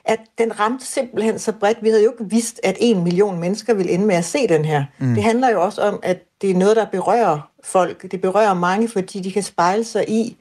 [0.06, 1.78] at den ramte simpelthen så bredt.
[1.82, 4.66] Vi havde jo ikke vidst, at en million mennesker ville ende med at se den
[4.66, 4.84] her.
[5.00, 5.14] Mm.
[5.14, 8.12] Det handler jo også om, at det er noget, der berører folk.
[8.12, 10.38] Det berører mange, fordi de kan spejle sig i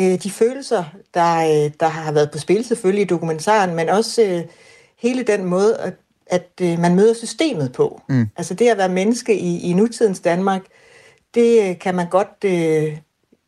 [0.00, 0.84] øh, de følelser,
[1.14, 4.44] der, øh, der har været på spil selvfølgelig i dokumentaren, men også øh,
[4.98, 5.94] hele den måde, at,
[6.26, 8.02] at øh, man møder systemet på.
[8.08, 8.26] Mm.
[8.36, 10.62] Altså det at være menneske i, i nutidens Danmark,
[11.34, 12.98] det øh, kan man godt øh,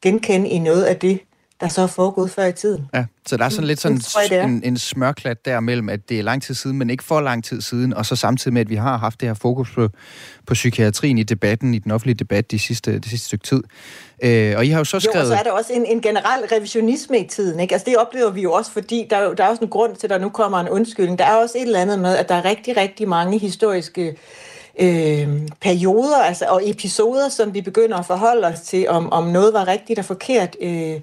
[0.03, 1.21] genkende i noget af det,
[1.61, 2.87] der så er foregået før i tiden.
[2.95, 6.19] Ja, så der er sådan lidt sådan jeg, en, en smørklat der mellem, at det
[6.19, 8.71] er lang tid siden, men ikke for lang tid siden, og så samtidig med, at
[8.71, 9.89] vi har haft det her fokus på,
[10.47, 13.63] på psykiatrien i debatten, i den offentlige debat de sidste, det sidste stykke tid.
[14.23, 15.17] Øh, og I har jo så skrevet...
[15.17, 17.75] Jo, og så er der også en, en generel revisionisme i tiden, ikke?
[17.75, 20.11] Altså det oplever vi jo også, fordi der, der er også en grund til, at
[20.11, 21.19] der nu kommer en undskyldning.
[21.19, 24.17] Der er også et eller andet med, at der er rigtig, rigtig mange historiske
[24.81, 25.29] øh,
[25.61, 29.69] perioder altså, og episoder, som vi begynder at forholde os til, om, om noget var
[29.69, 30.57] rigtigt og forkert.
[30.63, 31.01] Øh,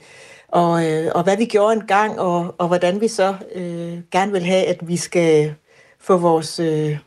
[0.48, 4.44] og, øh, og hvad vi gjorde engang, og, og hvordan vi så øh, gerne vil
[4.46, 5.54] have, at vi skal
[6.00, 6.98] få vores, øh,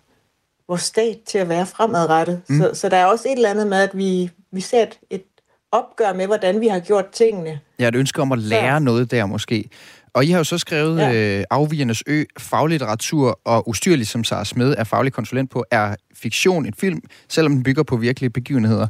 [0.69, 2.43] vores stat til at være fremadrettet.
[2.49, 2.59] Mm.
[2.59, 5.25] Så, så der er også et eller andet med, at vi, vi ser et, et
[5.73, 7.61] opgør med, hvordan vi har gjort tingene.
[7.79, 8.85] Ja, et ønske om at lære så.
[8.85, 9.71] noget der måske.
[10.15, 11.39] Og I har jo så skrevet ja.
[11.39, 16.67] øh, Afvigernes Ø, faglitteratur og ustyrlig, som Sara Smed er faglig konsulent på, er fiktion,
[16.67, 18.87] en film, selvom den bygger på virkelige begivenheder.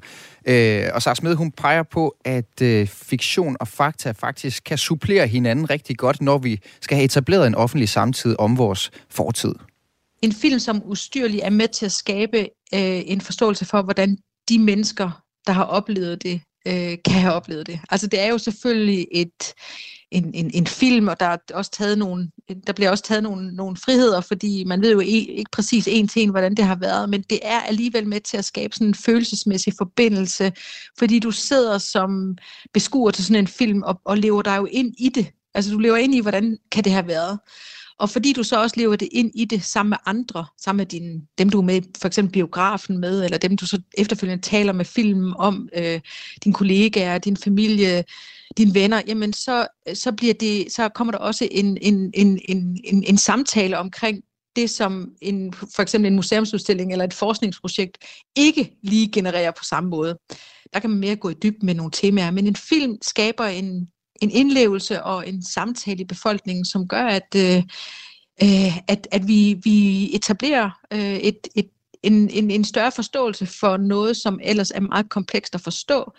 [0.49, 5.27] Øh, og Sara Smed, hun peger på, at øh, fiktion og fakta faktisk kan supplere
[5.27, 9.55] hinanden rigtig godt, når vi skal have etableret en offentlig samtid om vores fortid.
[10.23, 12.39] En film som Ustyrlig er med til at skabe
[12.75, 17.67] øh, en forståelse for, hvordan de mennesker, der har oplevet det, øh, kan have oplevet
[17.67, 17.81] det.
[17.91, 19.55] Altså det er jo selvfølgelig et,
[20.11, 22.31] en, en, en film, og der, er også taget nogle,
[22.67, 26.09] der bliver også taget nogle, nogle friheder, fordi man ved jo e-, ikke, præcis en
[26.09, 28.87] til en, hvordan det har været, men det er alligevel med til at skabe sådan
[28.87, 30.53] en følelsesmæssig forbindelse,
[30.99, 32.37] fordi du sidder som
[32.73, 35.27] beskuer til sådan en film og, og lever dig jo ind i det.
[35.55, 37.39] Altså du lever ind i, hvordan kan det have været.
[37.99, 40.87] Og fordi du så også lever det ind i det sammen med andre, sammen med
[40.87, 44.73] dine, dem du er med, for eksempel biografen med, eller dem du så efterfølgende taler
[44.73, 46.01] med filmen om, øh,
[46.45, 48.05] dine kollegaer, din familie,
[48.59, 52.79] dine venner, jamen så, så, bliver det, så kommer der også en, en, en, en,
[52.85, 54.25] en, en samtale omkring
[54.57, 57.99] det, som en, for eksempel en museumsudstilling eller et forskningsprojekt
[58.37, 60.19] ikke lige genererer på samme måde.
[60.73, 63.89] Der kan man mere gå i dybden med nogle temaer, men en film skaber en,
[64.23, 67.63] en indlevelse og en samtale i befolkningen, som gør, at, øh,
[68.43, 71.69] øh, at, at vi, vi etablerer øh, et, et,
[72.03, 76.13] en, en, en større forståelse for noget, som ellers er meget komplekst at forstå,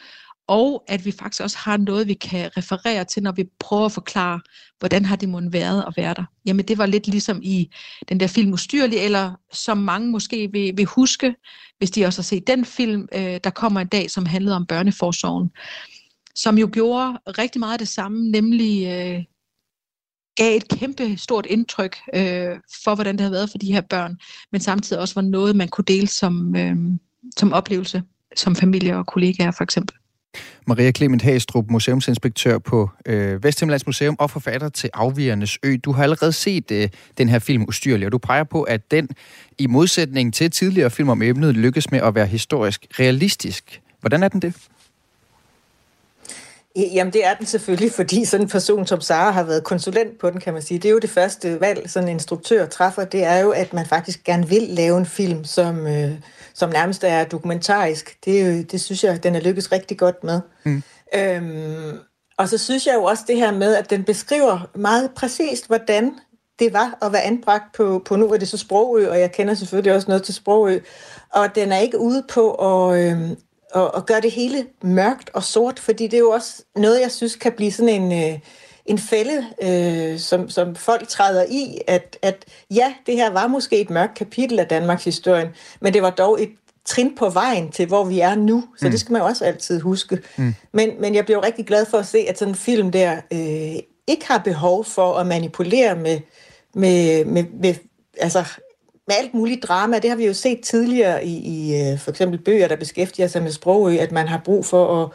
[0.47, 3.91] og at vi faktisk også har noget, vi kan referere til, når vi prøver at
[3.91, 4.41] forklare,
[4.79, 6.23] hvordan har det måtte været at være der.
[6.45, 7.71] Jamen det var lidt ligesom i
[8.09, 11.35] den der film Ustyrlig, eller som mange måske vil, vil huske,
[11.77, 14.65] hvis de også har set den film, øh, der kommer en dag, som handlede om
[14.65, 15.49] børneforsorgen
[16.35, 19.23] som jo gjorde rigtig meget det samme, nemlig øh,
[20.35, 24.17] gav et kæmpe stort indtryk øh, for, hvordan det havde været for de her børn,
[24.51, 26.75] men samtidig også var noget, man kunne dele som, øh,
[27.37, 28.03] som oplevelse,
[28.35, 29.97] som familie og kollegaer for eksempel.
[30.67, 35.77] Maria Clement Hagestrup, museumsinspektør på øh, Vesthimlands Museum og forfatter til Afvigernes Ø.
[35.85, 39.09] Du har allerede set øh, den her film Ustyrlig, og du peger på, at den
[39.57, 43.81] i modsætning til tidligere film om emnet lykkes med at være historisk realistisk.
[43.99, 44.55] Hvordan er den det?
[46.75, 50.29] Jamen det er den selvfølgelig, fordi sådan en person som Sara har været konsulent på
[50.29, 50.77] den, kan man sige.
[50.79, 53.85] Det er jo det første valg, sådan en instruktør træffer, det er jo, at man
[53.85, 56.11] faktisk gerne vil lave en film, som, øh,
[56.53, 58.17] som nærmest er dokumentarisk.
[58.25, 60.41] Det, det synes jeg, den er lykkes rigtig godt med.
[60.65, 60.83] Mm.
[61.15, 61.97] Øhm,
[62.37, 66.13] og så synes jeg jo også det her med, at den beskriver meget præcist, hvordan
[66.59, 69.53] det var at være anbragt på, på nu er det så Sprogø, og jeg kender
[69.53, 70.79] selvfølgelig også noget til Sprogø,
[71.29, 73.21] og den er ikke ude på at, øh,
[73.73, 77.11] og, og gøre det hele mørkt og sort, fordi det er jo også noget, jeg
[77.11, 78.39] synes kan blive sådan en, øh,
[78.85, 83.81] en fælde, øh, som, som folk træder i, at, at ja, det her var måske
[83.81, 86.49] et mørkt kapitel af Danmarks historie, men det var dog et
[86.85, 88.63] trin på vejen til, hvor vi er nu.
[88.77, 88.91] Så mm.
[88.91, 90.19] det skal man jo også altid huske.
[90.37, 90.55] Mm.
[90.71, 93.15] Men, men jeg bliver jo rigtig glad for at se, at sådan en film der
[93.33, 96.19] øh, ikke har behov for at manipulere med,
[96.73, 97.75] med, med, med
[98.17, 98.43] altså
[99.07, 99.99] med alt muligt drama.
[99.99, 103.43] Det har vi jo set tidligere i, i øh, for eksempel bøger, der beskæftiger sig
[103.43, 105.09] med sprog, at man har brug for at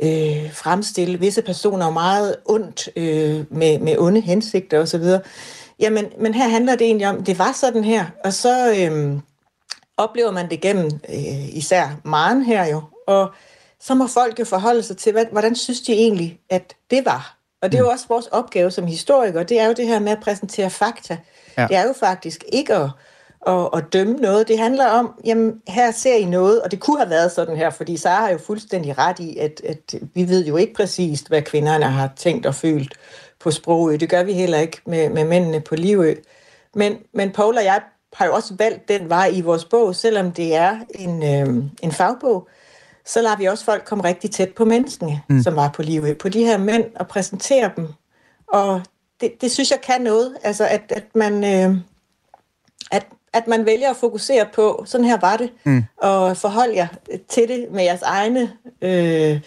[0.00, 5.04] øh, fremstille visse personer meget ondt øh, med, med onde hensigter osv.
[5.80, 9.18] Jamen, men her handler det egentlig om, det var sådan her, og så øh,
[9.96, 13.30] oplever man det gennem øh, især Maren her jo, og
[13.80, 17.38] så må folk jo forholde sig til, hvad, hvordan synes de egentlig, at det var?
[17.62, 17.92] Og det er jo mm.
[17.92, 21.18] også vores opgave som historikere, det er jo det her med at præsentere fakta.
[21.58, 21.66] Ja.
[21.66, 22.90] Det er jo faktisk ikke at
[23.46, 24.48] at, at dømme noget.
[24.48, 27.70] Det handler om, jamen her ser I noget, og det kunne have været sådan her,
[27.70, 31.42] fordi Sara har jo fuldstændig ret i, at, at vi ved jo ikke præcist, hvad
[31.42, 32.94] kvinderne har tænkt og følt
[33.40, 33.96] på Sprogø.
[33.96, 36.14] Det gør vi heller ikke med, med mændene på Livø.
[36.74, 37.80] Men, men Paul og jeg
[38.12, 41.92] har jo også valgt den vej i vores bog, selvom det er en, øh, en
[41.92, 42.48] fagbog,
[43.04, 45.42] så lader vi også folk komme rigtig tæt på menneskene, mm.
[45.42, 47.88] som var på Livø, på de her mænd, og præsentere dem.
[48.48, 48.82] Og
[49.20, 51.44] det, det synes jeg kan noget, altså at, at man...
[51.44, 51.76] Øh,
[53.34, 55.84] at, man vælger at fokusere på, sådan her var det, mm.
[55.96, 56.86] og forholde jer
[57.28, 59.40] til det med jeres egne øh,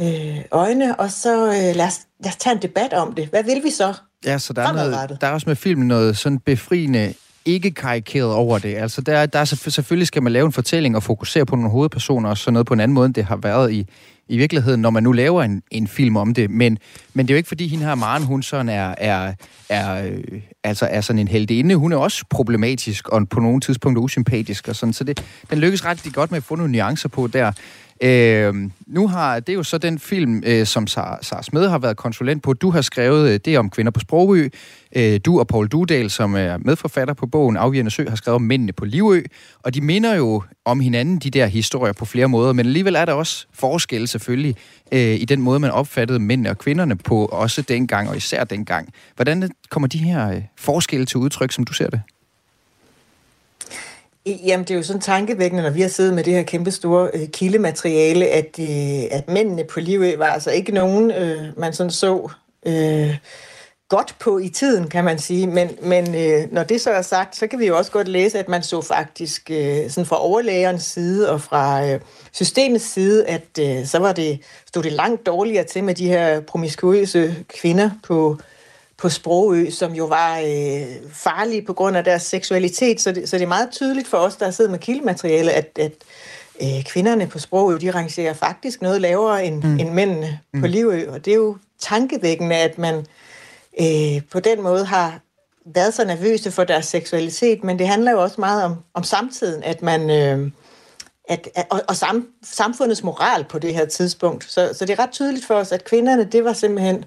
[0.00, 3.26] øh, øjne, og så øh, lad, os, lad os tage en debat om det.
[3.26, 3.94] Hvad vil vi så?
[4.24, 8.32] Ja, så der er, noget, der er også med filmen noget sådan befriende ikke karikeret
[8.32, 8.76] over det.
[8.76, 12.30] Altså, der, der er selvfølgelig skal man lave en fortælling og fokusere på nogle hovedpersoner
[12.30, 13.86] og sådan noget på en anden måde, end det har været i,
[14.30, 16.50] i virkeligheden, når man nu laver en, en film om det.
[16.50, 16.78] Men,
[17.14, 19.34] men det er jo ikke, fordi hende her, Maren, hun sådan er, er,
[19.68, 21.74] er, øh, altså er sådan en heldinde.
[21.74, 24.92] Hun er også problematisk og på nogle tidspunkter usympatisk og sådan.
[24.92, 27.52] Så det, den lykkes ret godt med at få nogle nuancer på der.
[28.02, 28.54] Øh,
[28.86, 31.96] nu har det er jo så den film, øh, som Sara, Sara Smed har været
[31.96, 32.52] konsulent på.
[32.52, 34.48] Du har skrevet øh, det om kvinder på Sprogø.
[34.96, 38.42] Øh, du og Paul Dudal, som er medforfatter på bogen Afvigende Sø, har skrevet om
[38.42, 39.22] mændene på Livø.
[39.62, 42.52] Og de minder jo om hinanden, de der historier, på flere måder.
[42.52, 44.56] Men alligevel er der også forskelle selvfølgelig
[44.92, 48.92] øh, i den måde, man opfattede mændene og kvinderne på, også dengang og især dengang.
[49.16, 52.00] Hvordan kommer de her øh, forskelle til udtryk, som du ser det?
[54.26, 57.10] Jamen, det er jo sådan tankevækkende, når vi har siddet med det her kæmpe store
[57.14, 61.90] øh, kildemateriale, at, øh, at mændene på livet var altså ikke nogen, øh, man sådan
[61.90, 62.30] så,
[62.66, 63.16] øh,
[63.90, 65.46] godt på i tiden, kan man sige.
[65.46, 68.38] Men, men øh, når det så er sagt, så kan vi jo også godt læse,
[68.38, 72.00] at man så faktisk øh, sådan fra overlægerens side og fra øh,
[72.32, 76.40] systemets side, at øh, så var det, stod det langt dårligere til med de her
[76.40, 78.38] promiskuøse kvinder på,
[79.00, 83.00] på Sprogø, som jo var øh, farlige på grund af deres seksualitet.
[83.00, 85.92] Så det, så det er meget tydeligt for os, der sidder med kildemateriale, at, at
[86.62, 89.78] øh, kvinderne på Sprogø, de rangerer faktisk noget lavere end, mm.
[89.78, 90.60] end mændene mm.
[90.60, 91.10] på Livø.
[91.10, 93.06] Og det er jo tankevækkende, at man
[93.80, 95.20] øh, på den måde har
[95.64, 99.62] været så nervøse for deres seksualitet, men det handler jo også meget om, om samtiden,
[99.62, 100.10] at man...
[100.10, 100.50] Øh,
[101.28, 104.44] at, at, og, og sam, samfundets moral på det her tidspunkt.
[104.50, 107.04] Så, så det er ret tydeligt for os, at kvinderne, det var simpelthen øh,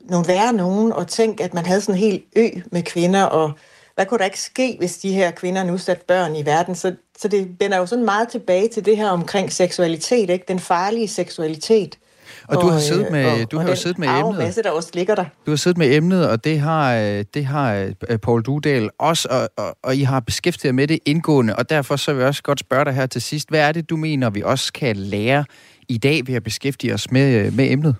[0.00, 3.52] nogle værre nogen, og tænk, at man havde sådan en helt ø med kvinder, og
[3.94, 6.74] hvad kunne der ikke ske, hvis de her kvinder nu satte børn i verden?
[6.74, 10.44] Så, så det vender jo sådan meget tilbage til det her omkring seksualitet, ikke?
[10.48, 11.98] den farlige seksualitet.
[12.48, 14.38] Og, og du har siddet med, og, du har og siddet med emnet.
[14.38, 15.24] masse, der også ligger der.
[15.46, 16.94] Du har siddet med emnet, og det har,
[17.34, 17.74] det har
[18.08, 21.96] øh, Paul Dudal også, og, og, og I har beskæftiget med det indgående, og derfor
[21.96, 23.48] så vil jeg også godt spørge dig her til sidst.
[23.48, 25.44] Hvad er det, du mener, vi også kan lære
[25.88, 27.94] i dag ved at beskæftige os med, øh, med emnet?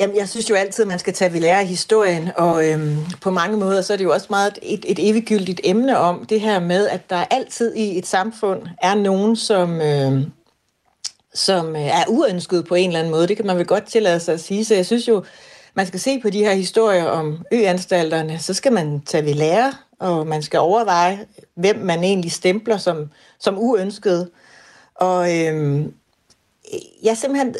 [0.00, 2.96] Jamen, jeg synes jo altid, at man skal tage ved lære af historien, og øhm,
[3.20, 6.40] på mange måder, så er det jo også meget et, et eviggyldigt emne om det
[6.40, 10.24] her med, at der altid i et samfund er nogen, som, øhm,
[11.34, 13.28] som øh, er uønsket på en eller anden måde.
[13.28, 14.64] Det kan man vel godt tillade sig at sige.
[14.64, 15.24] Så jeg synes jo,
[15.74, 19.72] man skal se på de her historier om øanstalterne, så skal man tage ved lære,
[19.98, 24.30] og man skal overveje, hvem man egentlig stempler som, som uønsket.
[24.94, 25.94] Og øhm,
[27.02, 27.54] jeg simpelthen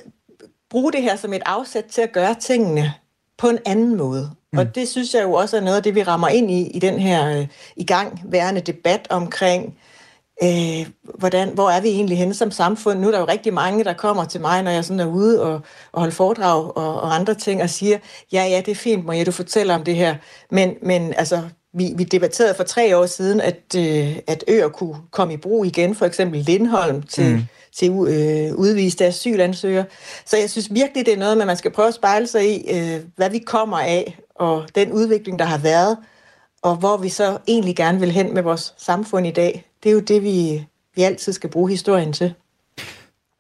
[0.71, 2.95] bruge det her som et afsæt til at gøre tingene
[3.39, 4.31] på en anden måde.
[4.53, 4.59] Mm.
[4.59, 6.79] Og det synes jeg jo også er noget af det, vi rammer ind i, i
[6.79, 7.47] den her øh,
[7.77, 9.79] igangværende debat omkring,
[10.43, 10.87] øh,
[11.19, 12.99] hvordan, hvor er vi egentlig henne som samfund.
[12.99, 15.43] Nu er der jo rigtig mange, der kommer til mig, når jeg sådan er ude
[15.43, 15.61] og,
[15.93, 17.99] og holder foredrag og, og andre ting, og siger,
[18.33, 20.17] ja, ja, det er fint, jeg du fortæller om det her.
[20.51, 21.43] Men, men altså,
[21.73, 25.67] vi, vi debatterede for tre år siden, at, øh, at øer kunne komme i brug
[25.67, 27.43] igen, for eksempel Lindholm til, mm.
[27.77, 29.85] Til øh, udviste asylansøgere.
[30.25, 33.01] Så jeg synes virkelig, det er noget, man skal prøve at spejle sig i, øh,
[33.17, 35.97] hvad vi kommer af, og den udvikling, der har været,
[36.63, 39.65] og hvor vi så egentlig gerne vil hen med vores samfund i dag.
[39.83, 42.35] Det er jo det, vi, vi altid skal bruge historien til.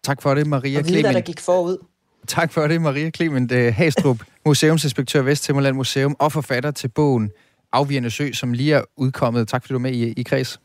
[0.04, 1.06] Tak for det, Maria Clement.
[1.06, 1.78] Og der gik forud.
[2.26, 7.30] Tak for det, Maria Clement øh, Hastrup, museumsinspektør Vesthimmerland Museum og forfatter til bogen
[7.72, 9.48] Afvigende Sø, som lige er udkommet.
[9.48, 10.60] Tak fordi du er med i, i kreds.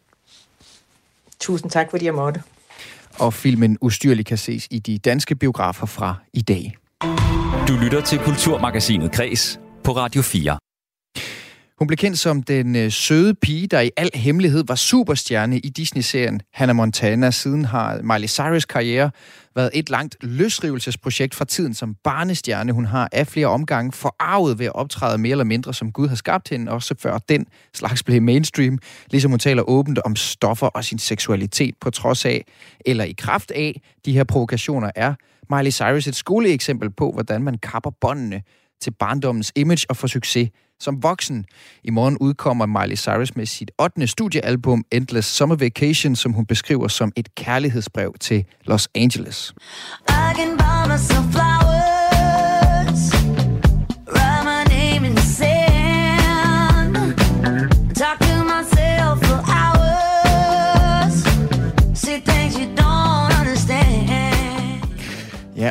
[1.40, 2.42] Tusind tak, fordi jeg måtte.
[3.20, 6.76] Og filmen Ustyrlig kan ses i de danske biografer fra i dag.
[7.68, 10.58] Du lytter til Kulturmagasinet Kres på Radio 4.
[11.84, 15.70] Hun blev kendt som den øh, søde pige, der i al hemmelighed var superstjerne i
[15.70, 17.32] Disney-serien Hannah Montana.
[17.32, 19.12] Siden har Miley Cyrus karriere
[19.56, 22.72] været et langt løsrivelsesprojekt fra tiden som barnestjerne.
[22.72, 26.16] Hun har af flere omgange forarvet ved at optræde mere eller mindre, som Gud har
[26.16, 28.80] skabt hende, også før den slags blev mainstream.
[29.12, 32.46] Ligesom hun taler åbent om stoffer og sin seksualitet på trods af,
[32.86, 35.14] eller i kraft af, de her provokationer er
[35.56, 38.42] Miley Cyrus et skoleeksempel på, hvordan man kapper båndene
[38.84, 41.46] til barndommens image og for succes som voksen.
[41.84, 44.08] I morgen udkommer Miley Cyrus med sit 8.
[44.08, 49.54] studiealbum Endless Summer Vacation, som hun beskriver som et kærlighedsbrev til Los Angeles.
[50.10, 51.63] I can buy myself flowers,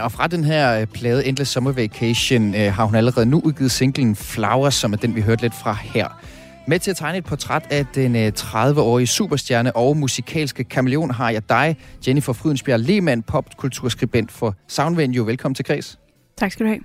[0.03, 3.71] og fra den her øh, plade Endless Summer Vacation øh, har hun allerede nu udgivet
[3.71, 6.09] singlen Flowers, som er den, vi hørte lidt fra her.
[6.67, 11.31] Med til at tegne et portræt af den 30-årige øh, superstjerne og musikalske kameleon har
[11.31, 11.77] jeg dig,
[12.07, 15.27] Jennifer Frydensbjerg Lehmann, popkulturskribent for Soundvenue.
[15.27, 15.99] Velkommen til Kreds.
[16.37, 16.81] Tak skal du have.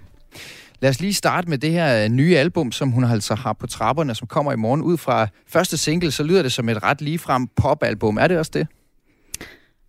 [0.80, 4.16] Lad os lige starte med det her nye album, som hun altså har på trapperne,
[4.16, 4.82] som kommer i morgen.
[4.82, 8.18] Ud fra første single, så lyder det som et ret ligefrem popalbum.
[8.18, 8.68] Er det også det?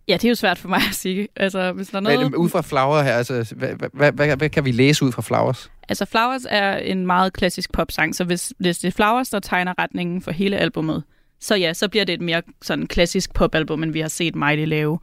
[0.09, 1.27] Ja, det er jo svært for mig at sige.
[1.35, 2.19] Altså, hvis der er noget...
[2.19, 5.21] Men, ud fra Flowers her, altså, hvad, hvad, hvad, hvad kan vi læse ud fra
[5.21, 5.71] Flowers?
[5.89, 9.73] Altså, Flowers er en meget klassisk popsang, så hvis, hvis det er Flowers, der tegner
[9.79, 11.03] retningen for hele albummet,
[11.39, 14.65] så ja, så bliver det et mere sådan klassisk popalbum, end vi har set Miley
[14.65, 14.99] lave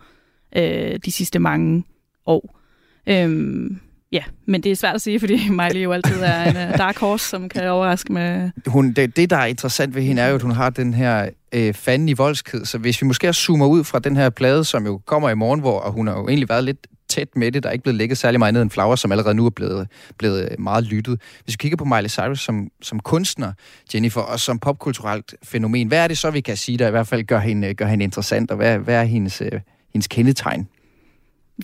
[0.57, 1.85] øh, de sidste mange
[2.27, 2.61] år.
[3.07, 3.81] Øhm,
[4.13, 6.99] Ja, men det er svært at sige, fordi Miley jo altid er en uh, dark
[6.99, 8.51] horse, som kan overraske med...
[8.67, 11.29] Hun, det, det, der er interessant ved hende, er jo, at hun har den her
[11.57, 12.65] øh, fanden i voldsked.
[12.65, 15.61] Så hvis vi måske zoomer ud fra den her plade, som jo kommer i morgen,
[15.61, 17.63] hvor hun har jo egentlig været lidt tæt med det.
[17.63, 19.89] Der er ikke blevet lægget særlig meget ned en flower, som allerede nu er blevet,
[20.19, 21.21] blevet øh, meget lyttet.
[21.45, 23.53] Hvis vi kigger på Miley Cyrus som, som kunstner,
[23.95, 27.07] Jennifer, og som popkulturelt fænomen, hvad er det så, vi kan sige, der i hvert
[27.07, 29.61] fald gør hende, øh, gør hende interessant, og hvad, hvad er hendes, øh,
[29.93, 30.69] hendes kendetegn?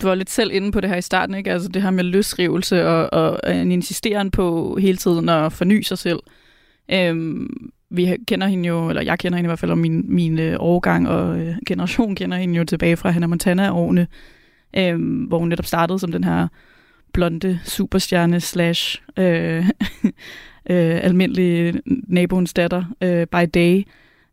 [0.01, 1.51] du var lidt selv inde på det her i starten, ikke?
[1.51, 5.81] Altså det her med løsrivelse og, og øh, en insisteren på hele tiden at forny
[5.81, 6.19] sig selv.
[6.91, 7.49] Øhm,
[7.93, 10.55] vi kender hende jo, eller jeg kender hende i hvert fald, og min, min øh,
[10.59, 14.07] årgang og øh, generation kender hende jo tilbage fra Hannah Montana-årene,
[14.77, 16.47] øh, hvor hun netop startede som den her
[17.13, 19.65] blonde superstjerne slash øh,
[20.69, 23.83] øh, almindelig naboens datter øh, by day,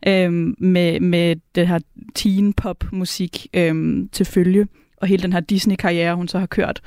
[0.08, 1.78] øh, med, med det her
[2.14, 6.80] teen pop musik øh, til følge, og hele den her Disney-karriere, hun så har kørt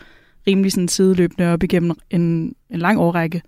[0.47, 3.41] rimelig sådan sideløbende op igennem en, en lang årrække.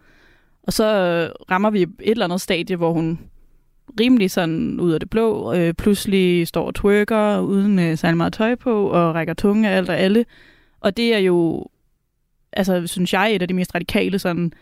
[0.67, 3.19] Og så øh, rammer vi et eller andet stadie, hvor hun
[3.99, 8.33] rimelig sådan ud af det blå, øh, pludselig står og twerker uden øh, særlig meget
[8.33, 10.25] tøj på, og rækker tunge alt og alle.
[10.79, 11.65] Og det er jo,
[12.53, 14.53] altså synes jeg, et af de mest radikale sådan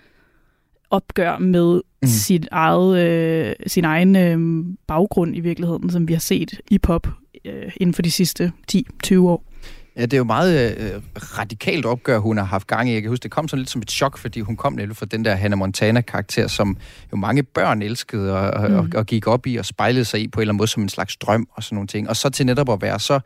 [0.90, 2.08] opgør med mm.
[2.08, 7.08] sit eget, øh, sin egen øh, baggrund i virkeligheden, som vi har set i pop
[7.46, 9.53] øh, inden for de sidste 10-20 år.
[9.96, 12.94] Ja, det er jo meget øh, radikalt opgør, hun har haft gang i.
[12.94, 15.06] Jeg kan huske, det kom sådan lidt som et chok, fordi hun kom nemlig fra
[15.06, 16.78] den der Hannah Montana-karakter, som
[17.12, 18.76] jo mange børn elskede og, mm.
[18.76, 20.84] og, og gik op i og spejlede sig i på en eller anden måde som
[20.84, 22.10] en slags drøm og sådan nogle ting.
[22.10, 23.20] Og så til netop at være så,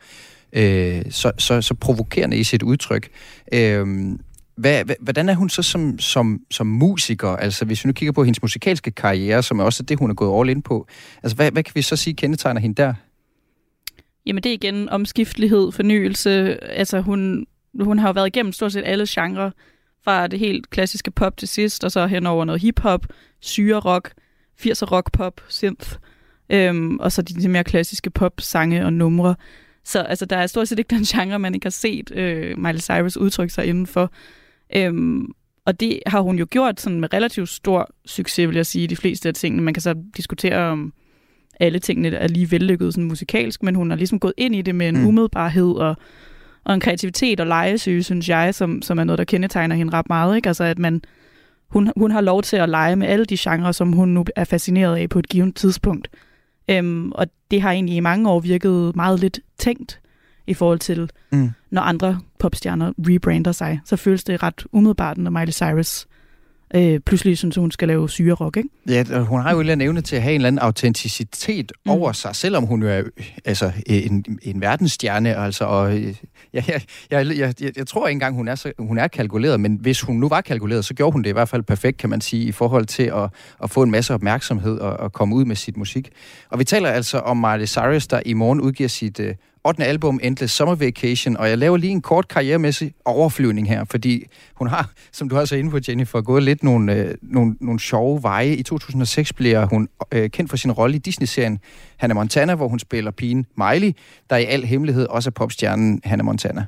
[0.52, 3.08] øh, så, så, så provokerende i sit udtryk.
[3.52, 3.86] Øh,
[4.56, 7.28] hvad, hvordan er hun så som, som, som musiker?
[7.28, 10.14] Altså, hvis vi nu kigger på hendes musikalske karriere, som er også det, hun er
[10.14, 10.86] gået all in på.
[11.22, 12.94] Altså, hvad, hvad kan vi så sige kendetegner hende der?
[14.28, 16.64] Jamen det er igen omskiftelighed, fornyelse.
[16.64, 17.46] Altså hun,
[17.80, 19.50] hun har jo været igennem stort set alle genrer.
[20.04, 23.06] Fra det helt klassiske pop til sidst, og så hen over noget hiphop,
[23.40, 24.12] syre rock,
[24.60, 25.96] 80'er rock pop, synth,
[26.50, 29.34] øhm, og så de, mere klassiske pop, sange og numre.
[29.84, 32.80] Så altså, der er stort set ikke den genre, man ikke har set øh, Miley
[32.80, 34.12] Cyrus udtrykke sig indenfor.
[34.76, 35.32] Øhm,
[35.66, 38.96] og det har hun jo gjort sådan med relativt stor succes, vil jeg sige, de
[38.96, 39.62] fleste af tingene.
[39.62, 40.92] Man kan så diskutere om
[41.60, 44.74] alle tingene er lige vellykket sådan musikalsk, men hun har ligesom gået ind i det
[44.74, 45.06] med en mm.
[45.06, 45.96] umiddelbarhed og,
[46.64, 50.08] og en kreativitet og legesyge, synes jeg, som, som er noget, der kendetegner hende ret
[50.08, 50.36] meget.
[50.36, 50.48] Ikke?
[50.48, 51.02] Altså, at man,
[51.68, 54.44] hun, hun har lov til at lege med alle de genrer, som hun nu er
[54.44, 56.08] fascineret af på et givet tidspunkt.
[56.70, 60.00] Øhm, og det har egentlig i mange år virket meget lidt tænkt
[60.46, 61.50] i forhold til, mm.
[61.70, 63.80] når andre popstjerner rebrander sig.
[63.84, 66.06] Så føles det ret umiddelbart, når Miley Cyrus
[66.74, 68.68] øh, pludselig synes, hun skal lave syre ikke?
[68.88, 71.90] Ja, hun har jo en evne til at have en eller anden autenticitet mm.
[71.90, 73.02] over sig, selvom hun jo er
[73.44, 75.36] altså, en, en verdensstjerne.
[75.36, 76.14] Altså, og, øh,
[76.52, 79.78] jeg, jeg, jeg, jeg, jeg tror ikke engang, hun er, så, hun er kalkuleret, men
[79.80, 82.20] hvis hun nu var kalkuleret, så gjorde hun det i hvert fald perfekt, kan man
[82.20, 83.30] sige, i forhold til at,
[83.62, 86.08] at få en masse opmærksomhed og, og komme ud med sit musik.
[86.50, 89.34] Og vi taler altså om Miley Cyrus, der i morgen udgiver sit øh,
[89.68, 89.82] 8.
[89.82, 94.68] album, Endless Summer Vacation, og jeg laver lige en kort karrieremæssig overflyvning her, fordi hun
[94.68, 98.22] har, som du også så inde på, Jennifer, gået lidt nogle, øh, nogle, nogle sjove
[98.22, 98.54] veje.
[98.54, 101.58] I 2006 bliver hun øh, kendt for sin rolle i Disney-serien
[101.96, 103.92] Hannah Montana, hvor hun spiller pigen Miley,
[104.30, 106.64] der i al hemmelighed også er popstjernen Hannah Montana.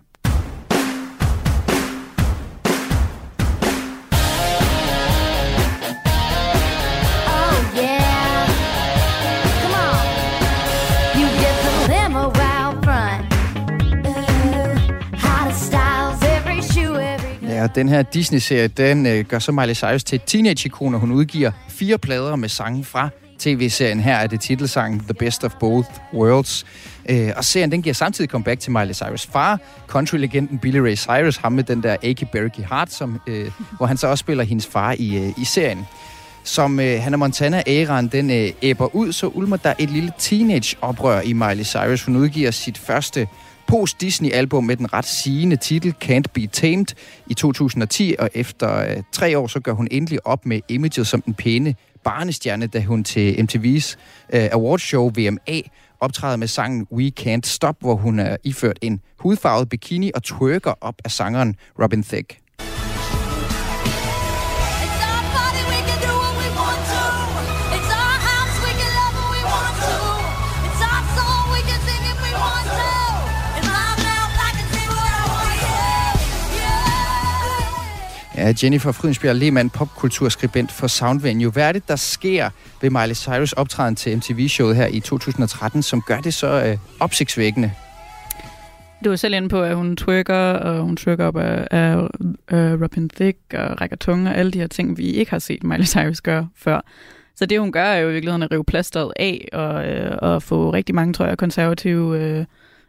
[17.61, 21.13] Ja, den her Disney-serie, den øh, gør så Miley Cyrus til et teenage-ikon, og hun
[21.13, 23.09] udgiver fire plader med sange fra
[23.39, 24.01] tv-serien.
[24.01, 26.67] Her er det titelsangen The Best of Both Worlds.
[27.09, 31.37] Øh, og serien den giver samtidig comeback til Miley Cyrus' far, country-legenden Billy Ray Cyrus,
[31.37, 34.67] ham med den der Aki Berkey Heart, som, øh, hvor han så også spiller hendes
[34.67, 35.87] far i, øh, i serien.
[36.45, 41.65] Som øh, Hannah Montana-æraen den øh, ud, så ulmer der et lille teenage-oprør i Miley
[41.65, 42.03] Cyrus.
[42.03, 43.29] Hun udgiver sit første
[43.71, 46.87] post-Disney-album med den ret sigende titel Can't Be Tamed
[47.27, 51.23] i 2010, og efter øh, tre år, så gør hun endelig op med imaget som
[51.23, 53.97] den pæne barnestjerne, da hun til MTV's
[54.33, 55.61] øh, awardshow VMA
[56.01, 60.75] optræder med sangen We Can't Stop, hvor hun er iført en hudfarvet bikini og twerker
[60.81, 62.40] op af sangeren Robin Thicke.
[78.41, 81.51] Ja, Jennifer Frydensbjerg Lehmann, popkulturskribent for Soundvenue.
[81.51, 82.51] Hvad er det, der sker
[82.83, 87.73] ved Miley Cyrus optræden til MTV-showet her i 2013, som gør det så øh, opsigtsvækkende?
[89.05, 91.97] Du er selv inde på, at hun twerker, og hun twerker op af, af
[92.53, 95.65] uh, Robin Thicke og rækker tunge og alle de her ting, vi ikke har set
[95.65, 96.81] Miley Cyrus gøre før.
[97.37, 100.43] Så det, hun gør, er jo i virkeligheden at rive plasteret af og, øh, og
[100.43, 102.45] få rigtig mange, tror jeg, konservative øh,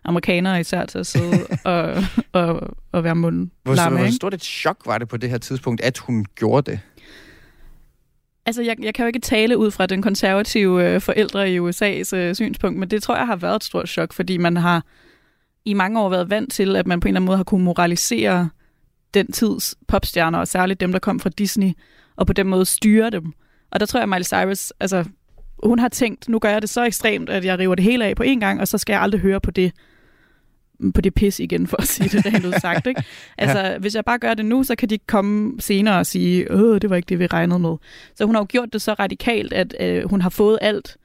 [0.05, 1.95] amerikanere især til at sidde og,
[2.33, 5.37] og, og være munden Hvor, larme, hvor stort et chok var det på det her
[5.37, 6.79] tidspunkt, at hun gjorde det?
[8.45, 12.15] Altså, jeg, jeg kan jo ikke tale ud fra den konservative øh, forældre i USA's
[12.15, 14.85] øh, synspunkt, men det tror jeg har været et stort chok, fordi man har
[15.65, 17.65] i mange år været vant til, at man på en eller anden måde har kunnet
[17.65, 18.49] moralisere
[19.13, 21.71] den tids popstjerner, og særligt dem, der kom fra Disney,
[22.15, 23.33] og på den måde styre dem.
[23.71, 25.05] Og der tror jeg, at Miley Cyrus, altså,
[25.63, 28.15] hun har tænkt, nu gør jeg det så ekstremt, at jeg river det hele af
[28.15, 29.71] på en gang, og så skal jeg aldrig høre på det
[30.93, 32.87] på det pis igen, for at sige det rent ud sagt.
[32.87, 33.03] Ikke?
[33.37, 33.77] Altså, ja.
[33.77, 36.89] hvis jeg bare gør det nu, så kan de komme senere og sige, åh, det
[36.89, 37.75] var ikke det, vi regnede med.
[38.15, 40.97] Så hun har jo gjort det så radikalt, at øh, hun har fået alt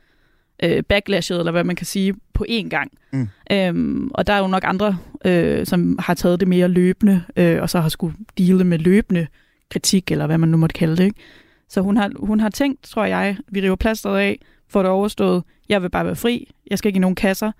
[0.62, 2.90] øh, backlashet, eller hvad man kan sige, på én gang.
[3.12, 3.28] Mm.
[3.52, 7.62] Øhm, og der er jo nok andre, øh, som har taget det mere løbende, øh,
[7.62, 9.26] og så har skulle dele med løbende
[9.70, 11.04] kritik, eller hvad man nu måtte kalde det.
[11.04, 11.20] Ikke?
[11.68, 15.42] Så hun har, hun har tænkt, tror jeg, vi river plasteret af, får det overstået,
[15.68, 17.52] jeg vil bare være fri, jeg skal ikke i nogen kasser,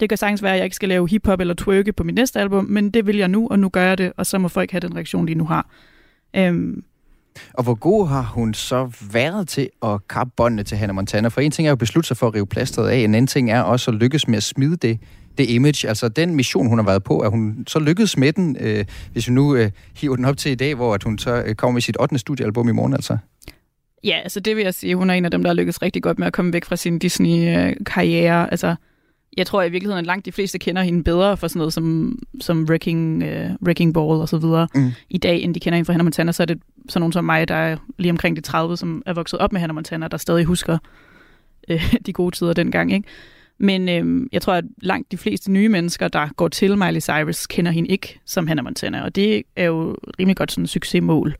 [0.00, 2.40] det kan sagtens være, at jeg ikke skal lave hiphop eller twerke på mit næste
[2.40, 4.70] album, men det vil jeg nu, og nu gør jeg det, og så må folk
[4.70, 5.66] have den reaktion, de nu har.
[6.36, 6.84] Øhm,
[7.54, 11.28] og hvor god har hun så været til at kappe båndene til Hannah Montana?
[11.28, 13.26] For en ting er jo at beslutte sig for at rive plasteret af, en anden
[13.26, 14.98] ting er også at lykkes med at smide det,
[15.38, 18.56] det image, altså den mission, hun har været på, er hun så lykkedes med den,
[18.60, 21.42] øh, hvis vi nu øh, hiver den op til i dag, hvor at hun så
[21.46, 22.18] øh, kommer med sit 8.
[22.18, 23.18] studiealbum i morgen, altså?
[24.04, 26.02] Ja, altså det vil jeg sige, hun er en af dem, der har lykkes rigtig
[26.02, 28.50] godt med at komme væk fra sin Disney-karriere.
[28.50, 28.74] Altså,
[29.36, 32.18] jeg tror i virkeligheden, at langt de fleste kender hende bedre for sådan noget som,
[32.40, 34.90] som Wrecking, uh, Wrecking Ball og så videre mm.
[35.10, 36.32] i dag, end de kender hende fra Hannah Montana.
[36.32, 39.12] Så er det sådan nogen som mig, der er lige omkring de 30, som er
[39.12, 40.78] vokset op med Hannah Montana, der stadig husker
[41.72, 42.92] uh, de gode tider dengang.
[42.92, 43.08] Ikke?
[43.58, 47.46] Men uh, jeg tror, at langt de fleste nye mennesker, der går til Miley Cyrus,
[47.46, 49.02] kender hende ikke som Hannah Montana.
[49.04, 51.36] Og det er jo rimelig godt sådan en succesmål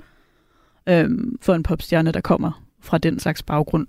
[0.91, 1.05] uh,
[1.41, 3.87] for en popstjerne, der kommer fra den slags baggrund.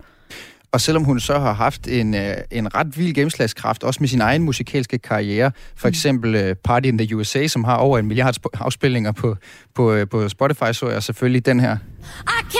[0.71, 4.21] Og selvom hun så har haft en, øh, en ret vild gennemslagskraft, også med sin
[4.21, 5.89] egen musikalske karriere, for mm.
[5.89, 9.35] eksempel øh, Party in the USA, som har over en milliard afspilninger på,
[9.75, 11.77] på, øh, på Spotify, så er selvfølgelig den her.
[12.53, 12.58] I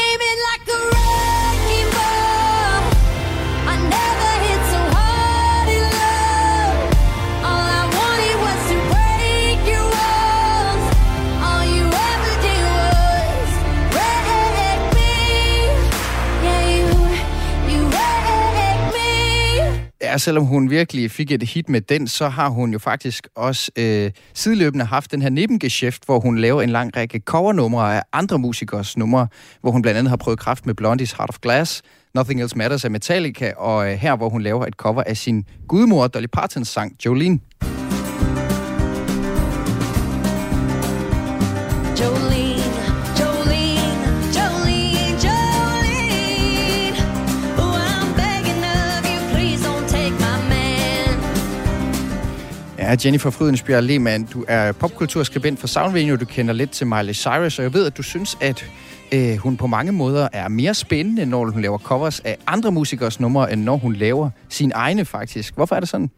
[20.10, 23.72] Ja, selvom hun virkelig fik et hit med den, så har hun jo faktisk også
[23.76, 28.40] øh, sideløbende haft den her nebengeschæft, hvor hun laver en lang række covernumre af andre
[28.40, 29.28] musikers numre,
[29.62, 31.82] hvor hun blandt andet har prøvet kraft med Blondies Heart of Glass,
[32.16, 35.46] Nothing Else Matters af Metallica, og øh, her, hvor hun laver et cover af sin
[35.68, 37.40] gudmor Dolly Partons sang Jolene.
[52.90, 54.26] Er Jennifer Frydensbjerg Lehmann.
[54.26, 57.98] Du er popkulturskribent for Soundvenue, du kender lidt til Miley Cyrus, og jeg ved, at
[57.98, 58.66] du synes, at
[59.14, 63.20] øh, hun på mange måder er mere spændende, når hun laver covers af andre musikers
[63.20, 65.56] numre, end når hun laver sin egne faktisk.
[65.56, 66.12] Hvorfor er det sådan?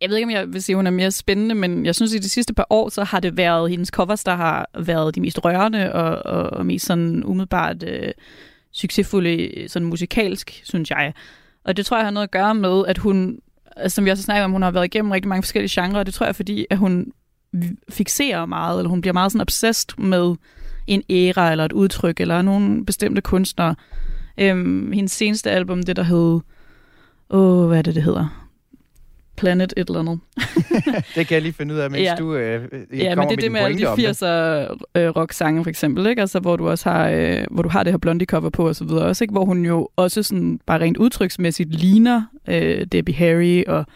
[0.00, 2.12] Jeg ved ikke, om jeg vil sige, at hun er mere spændende, men jeg synes,
[2.12, 5.14] at i de sidste par år, så har det været hendes covers, der har været
[5.14, 8.12] de mest rørende og, og, og mest sådan umiddelbart øh,
[8.72, 11.12] succesfulde sådan musikalsk, synes jeg.
[11.64, 13.38] Og det tror jeg har noget at gøre med, at hun
[13.88, 16.14] som vi også snakker om, hun har været igennem rigtig mange forskellige genrer, og det
[16.14, 17.12] tror jeg, fordi at hun
[17.88, 20.34] fixerer meget, eller hun bliver meget sådan obsessed med
[20.86, 23.74] en æra, eller et udtryk, eller nogle bestemte kunstnere.
[24.38, 26.40] Øhm, hendes seneste album, det der hed...
[27.30, 28.49] Åh, hvad er det, det hedder?
[29.40, 30.20] Planet et eller andet.
[31.16, 32.14] det kan jeg lige finde ud af, mens ja.
[32.18, 32.62] du øh,
[32.92, 34.26] Ja, men det er det med alle de 80'er
[34.94, 36.20] øh, rock-sange, for eksempel, ikke?
[36.20, 38.84] Altså, hvor du også har, øh, hvor du har det her Blondie-cover på, og så
[38.84, 39.32] videre også, ikke?
[39.32, 43.86] Hvor hun jo også sådan, bare rent udtryksmæssigt ligner øh, Debbie Harry, og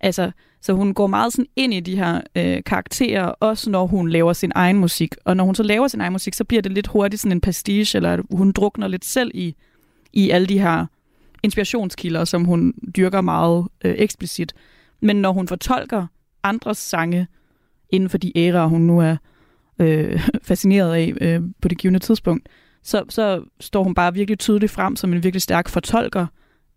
[0.00, 0.30] altså,
[0.60, 4.32] så hun går meget sådan ind i de her øh, karakterer, også når hun laver
[4.32, 5.14] sin egen musik.
[5.24, 7.40] Og når hun så laver sin egen musik, så bliver det lidt hurtigt sådan en
[7.40, 9.54] pastiche, eller hun drukner lidt selv i,
[10.12, 10.86] i alle de her
[11.42, 14.54] inspirationskilder, som hun dyrker meget øh, eksplicit.
[15.04, 16.06] Men når hun fortolker
[16.42, 17.26] andres sange
[17.90, 19.16] inden for de æraer, hun nu er
[19.78, 22.48] øh, fascineret af øh, på det givende tidspunkt,
[22.82, 26.26] så, så står hun bare virkelig tydeligt frem som en virkelig stærk fortolker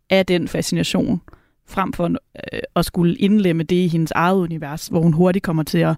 [0.10, 1.22] af den fascination,
[1.68, 5.64] frem for øh, at skulle indlemme det i hendes eget univers, hvor hun hurtigt kommer
[5.64, 5.96] til at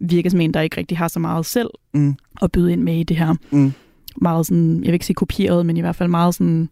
[0.00, 2.16] virke som en, der ikke rigtig har så meget selv mm.
[2.42, 3.34] at byde ind med i det her.
[3.50, 3.72] Mm.
[4.16, 6.68] Meget sådan, jeg vil ikke sige kopieret, men i hvert fald meget sådan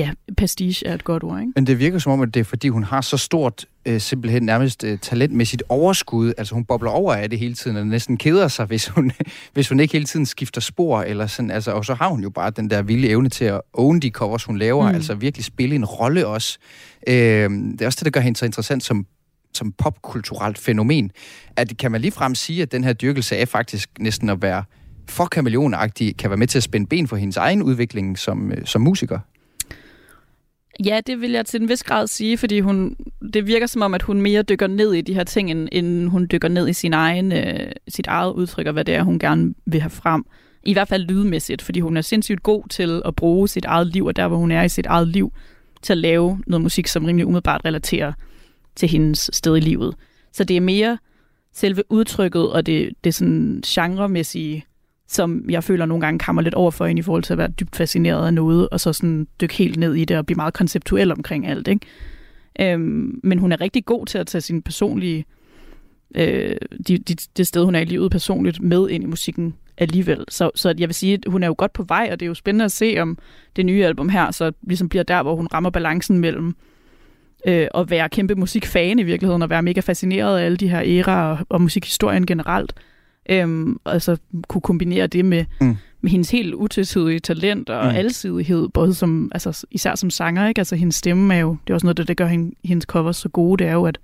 [0.00, 1.52] ja, pastiche er et godt ord, ikke?
[1.54, 4.42] Men det virker som om, at det er, fordi hun har så stort, øh, simpelthen
[4.42, 6.32] nærmest øh, talentmæssigt overskud.
[6.38, 9.12] Altså hun bobler over af det hele tiden, og næsten keder sig, hvis hun,
[9.54, 11.02] hvis hun ikke hele tiden skifter spor.
[11.02, 13.60] Eller sådan, altså, og så har hun jo bare den der vilde evne til at
[13.72, 14.88] own de covers, hun laver.
[14.88, 14.94] Mm.
[14.94, 16.58] Altså virkelig spille en rolle også.
[17.06, 17.14] Øh,
[17.50, 19.06] det er også det, der gør hende så interessant som
[19.52, 21.10] som popkulturelt fænomen.
[21.56, 24.64] At kan man ligefrem sige, at den her dyrkelse er faktisk næsten at være
[25.08, 28.66] for kameleonagtig, kan være med til at spænde ben for hendes egen udvikling som, øh,
[28.66, 29.18] som musiker?
[30.84, 32.96] Ja, det vil jeg til en vis grad sige, fordi hun,
[33.34, 36.08] det virker som om, at hun mere dykker ned i de her ting, end, end
[36.08, 39.18] hun dykker ned i sin egen, øh, sit eget udtryk, og hvad det er, hun
[39.18, 40.24] gerne vil have frem.
[40.62, 44.06] I hvert fald lydmæssigt, fordi hun er sindssygt god til at bruge sit eget liv,
[44.06, 45.32] og der, hvor hun er i sit eget liv,
[45.82, 48.12] til at lave noget musik, som rimelig umiddelbart relaterer
[48.76, 49.94] til hendes sted i livet.
[50.32, 50.98] Så det er mere
[51.52, 54.64] selve udtrykket og det, det sådan genremæssige,
[55.10, 57.48] som jeg føler nogle gange kammer lidt over for en i forhold til at være
[57.48, 60.54] dybt fascineret af noget, og så sådan dykke helt ned i det og blive meget
[60.54, 61.68] konceptuel omkring alt.
[61.68, 61.86] Ikke?
[62.60, 65.24] Øhm, men hun er rigtig god til at tage sin personlige,
[66.14, 66.56] øh,
[66.88, 70.24] de, de, det sted, hun er i livet personligt, med ind i musikken alligevel.
[70.28, 72.28] Så, så jeg vil sige, at hun er jo godt på vej, og det er
[72.28, 73.18] jo spændende at se, om
[73.56, 76.56] det nye album her så ligesom bliver der, hvor hun rammer balancen mellem
[77.46, 80.82] øh, at være kæmpe musikfan i virkeligheden, og være mega fascineret af alle de her
[80.84, 82.74] æraer og, og musikhistorien generelt.
[83.28, 84.16] Øhm, altså
[84.48, 85.76] kunne kombinere det med, mm.
[86.00, 87.96] med hendes helt utidsidige talent og mm.
[87.96, 90.60] alsidighed, både som, altså, især som sanger, ikke?
[90.60, 92.26] Altså hendes stemme er jo, det er også noget, der, der gør
[92.64, 93.98] hendes covers så gode, det er jo, at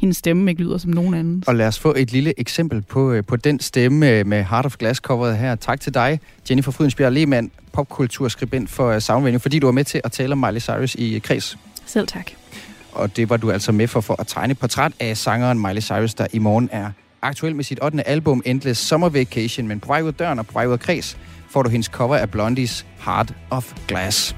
[0.00, 1.44] hendes stemme ikke lyder som nogen anden.
[1.46, 4.66] Og lad os få et lille eksempel på, øh, på den stemme øh, med Heart
[4.66, 5.54] of Glass coveret her.
[5.54, 10.00] Tak til dig, Jennifer Frydensbjerg Lehmann, popkulturskribent for øh, Soundvenue, fordi du var med til
[10.04, 11.58] at tale om Miley Cyrus i Kreds.
[11.86, 12.30] Selv tak.
[12.92, 16.14] Og det var du altså med for, for at tegne portræt af sangeren Miley Cyrus,
[16.14, 16.90] der i morgen er
[17.22, 18.08] aktuel med sit 8.
[18.08, 20.80] album Endless Summer Vacation, men på vej ud af døren og på vej ud af
[20.80, 21.16] kreds
[21.50, 24.36] får du hendes cover af Blondies Heart of Glass.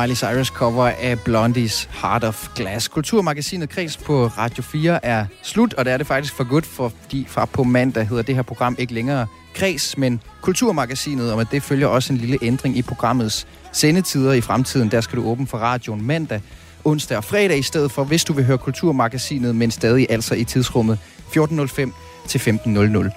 [0.00, 2.88] Miley Cyrus cover af Blondies Heart of Glass.
[2.88, 7.26] Kulturmagasinet Kreds på Radio 4 er slut, og det er det faktisk for godt, fordi
[7.28, 11.62] fra på mandag hedder det her program ikke længere Kreds, men Kulturmagasinet, og med det
[11.62, 14.90] følger også en lille ændring i programmets sendetider i fremtiden.
[14.90, 16.40] Der skal du åbne for radioen mandag,
[16.84, 20.44] onsdag og fredag i stedet for, hvis du vil høre Kulturmagasinet, men stadig altså i
[20.44, 20.98] tidsrummet
[21.36, 21.90] 14.05
[22.28, 23.10] til 15.00.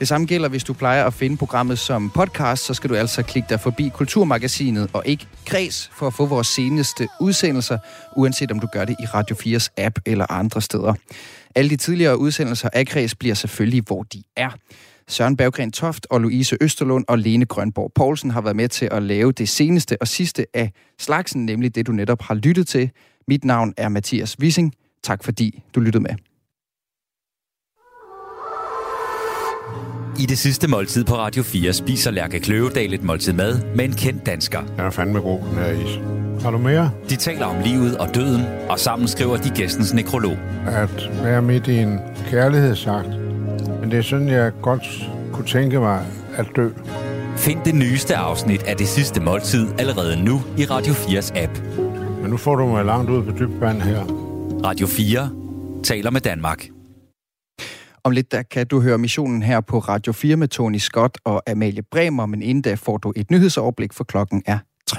[0.00, 3.22] Det samme gælder, hvis du plejer at finde programmet som podcast, så skal du altså
[3.22, 7.78] klikke dig forbi Kulturmagasinet og ikke Kreds for at få vores seneste udsendelser,
[8.16, 10.94] uanset om du gør det i Radio 4's app eller andre steder.
[11.54, 14.50] Alle de tidligere udsendelser af Kreds bliver selvfølgelig, hvor de er.
[15.08, 19.02] Søren Berggren Toft og Louise Østerlund og Lene Grønborg Poulsen har været med til at
[19.02, 22.90] lave det seneste og sidste af slagsen, nemlig det, du netop har lyttet til.
[23.28, 24.72] Mit navn er Mathias Wissing.
[25.02, 26.29] Tak fordi du lyttede med.
[30.18, 33.92] I det sidste måltid på Radio 4 spiser Lærke Kløvedal et måltid mad med en
[33.92, 34.60] kendt dansker.
[34.60, 36.00] Den er fandme god, den her is.
[36.42, 36.90] Har du mere?
[37.10, 40.36] De taler om livet og døden, og sammen skriver de gæstens nekrolog.
[40.66, 41.98] At være midt i en
[42.30, 43.08] kærlighedsakt.
[43.80, 46.06] Men det er sådan, jeg godt kunne tænke mig
[46.36, 46.68] at dø.
[47.36, 51.62] Find det nyeste afsnit af det sidste måltid allerede nu i Radio 4's app.
[52.22, 54.04] Men nu får du mig langt ud på dybt vand her.
[54.64, 55.30] Radio 4
[55.84, 56.68] taler med Danmark.
[58.04, 61.50] Om lidt der kan du høre missionen her på Radio 4 med Tony Scott og
[61.50, 64.98] Amalie Bremer, men inden da får du et nyhedsoverblik, for klokken er 3.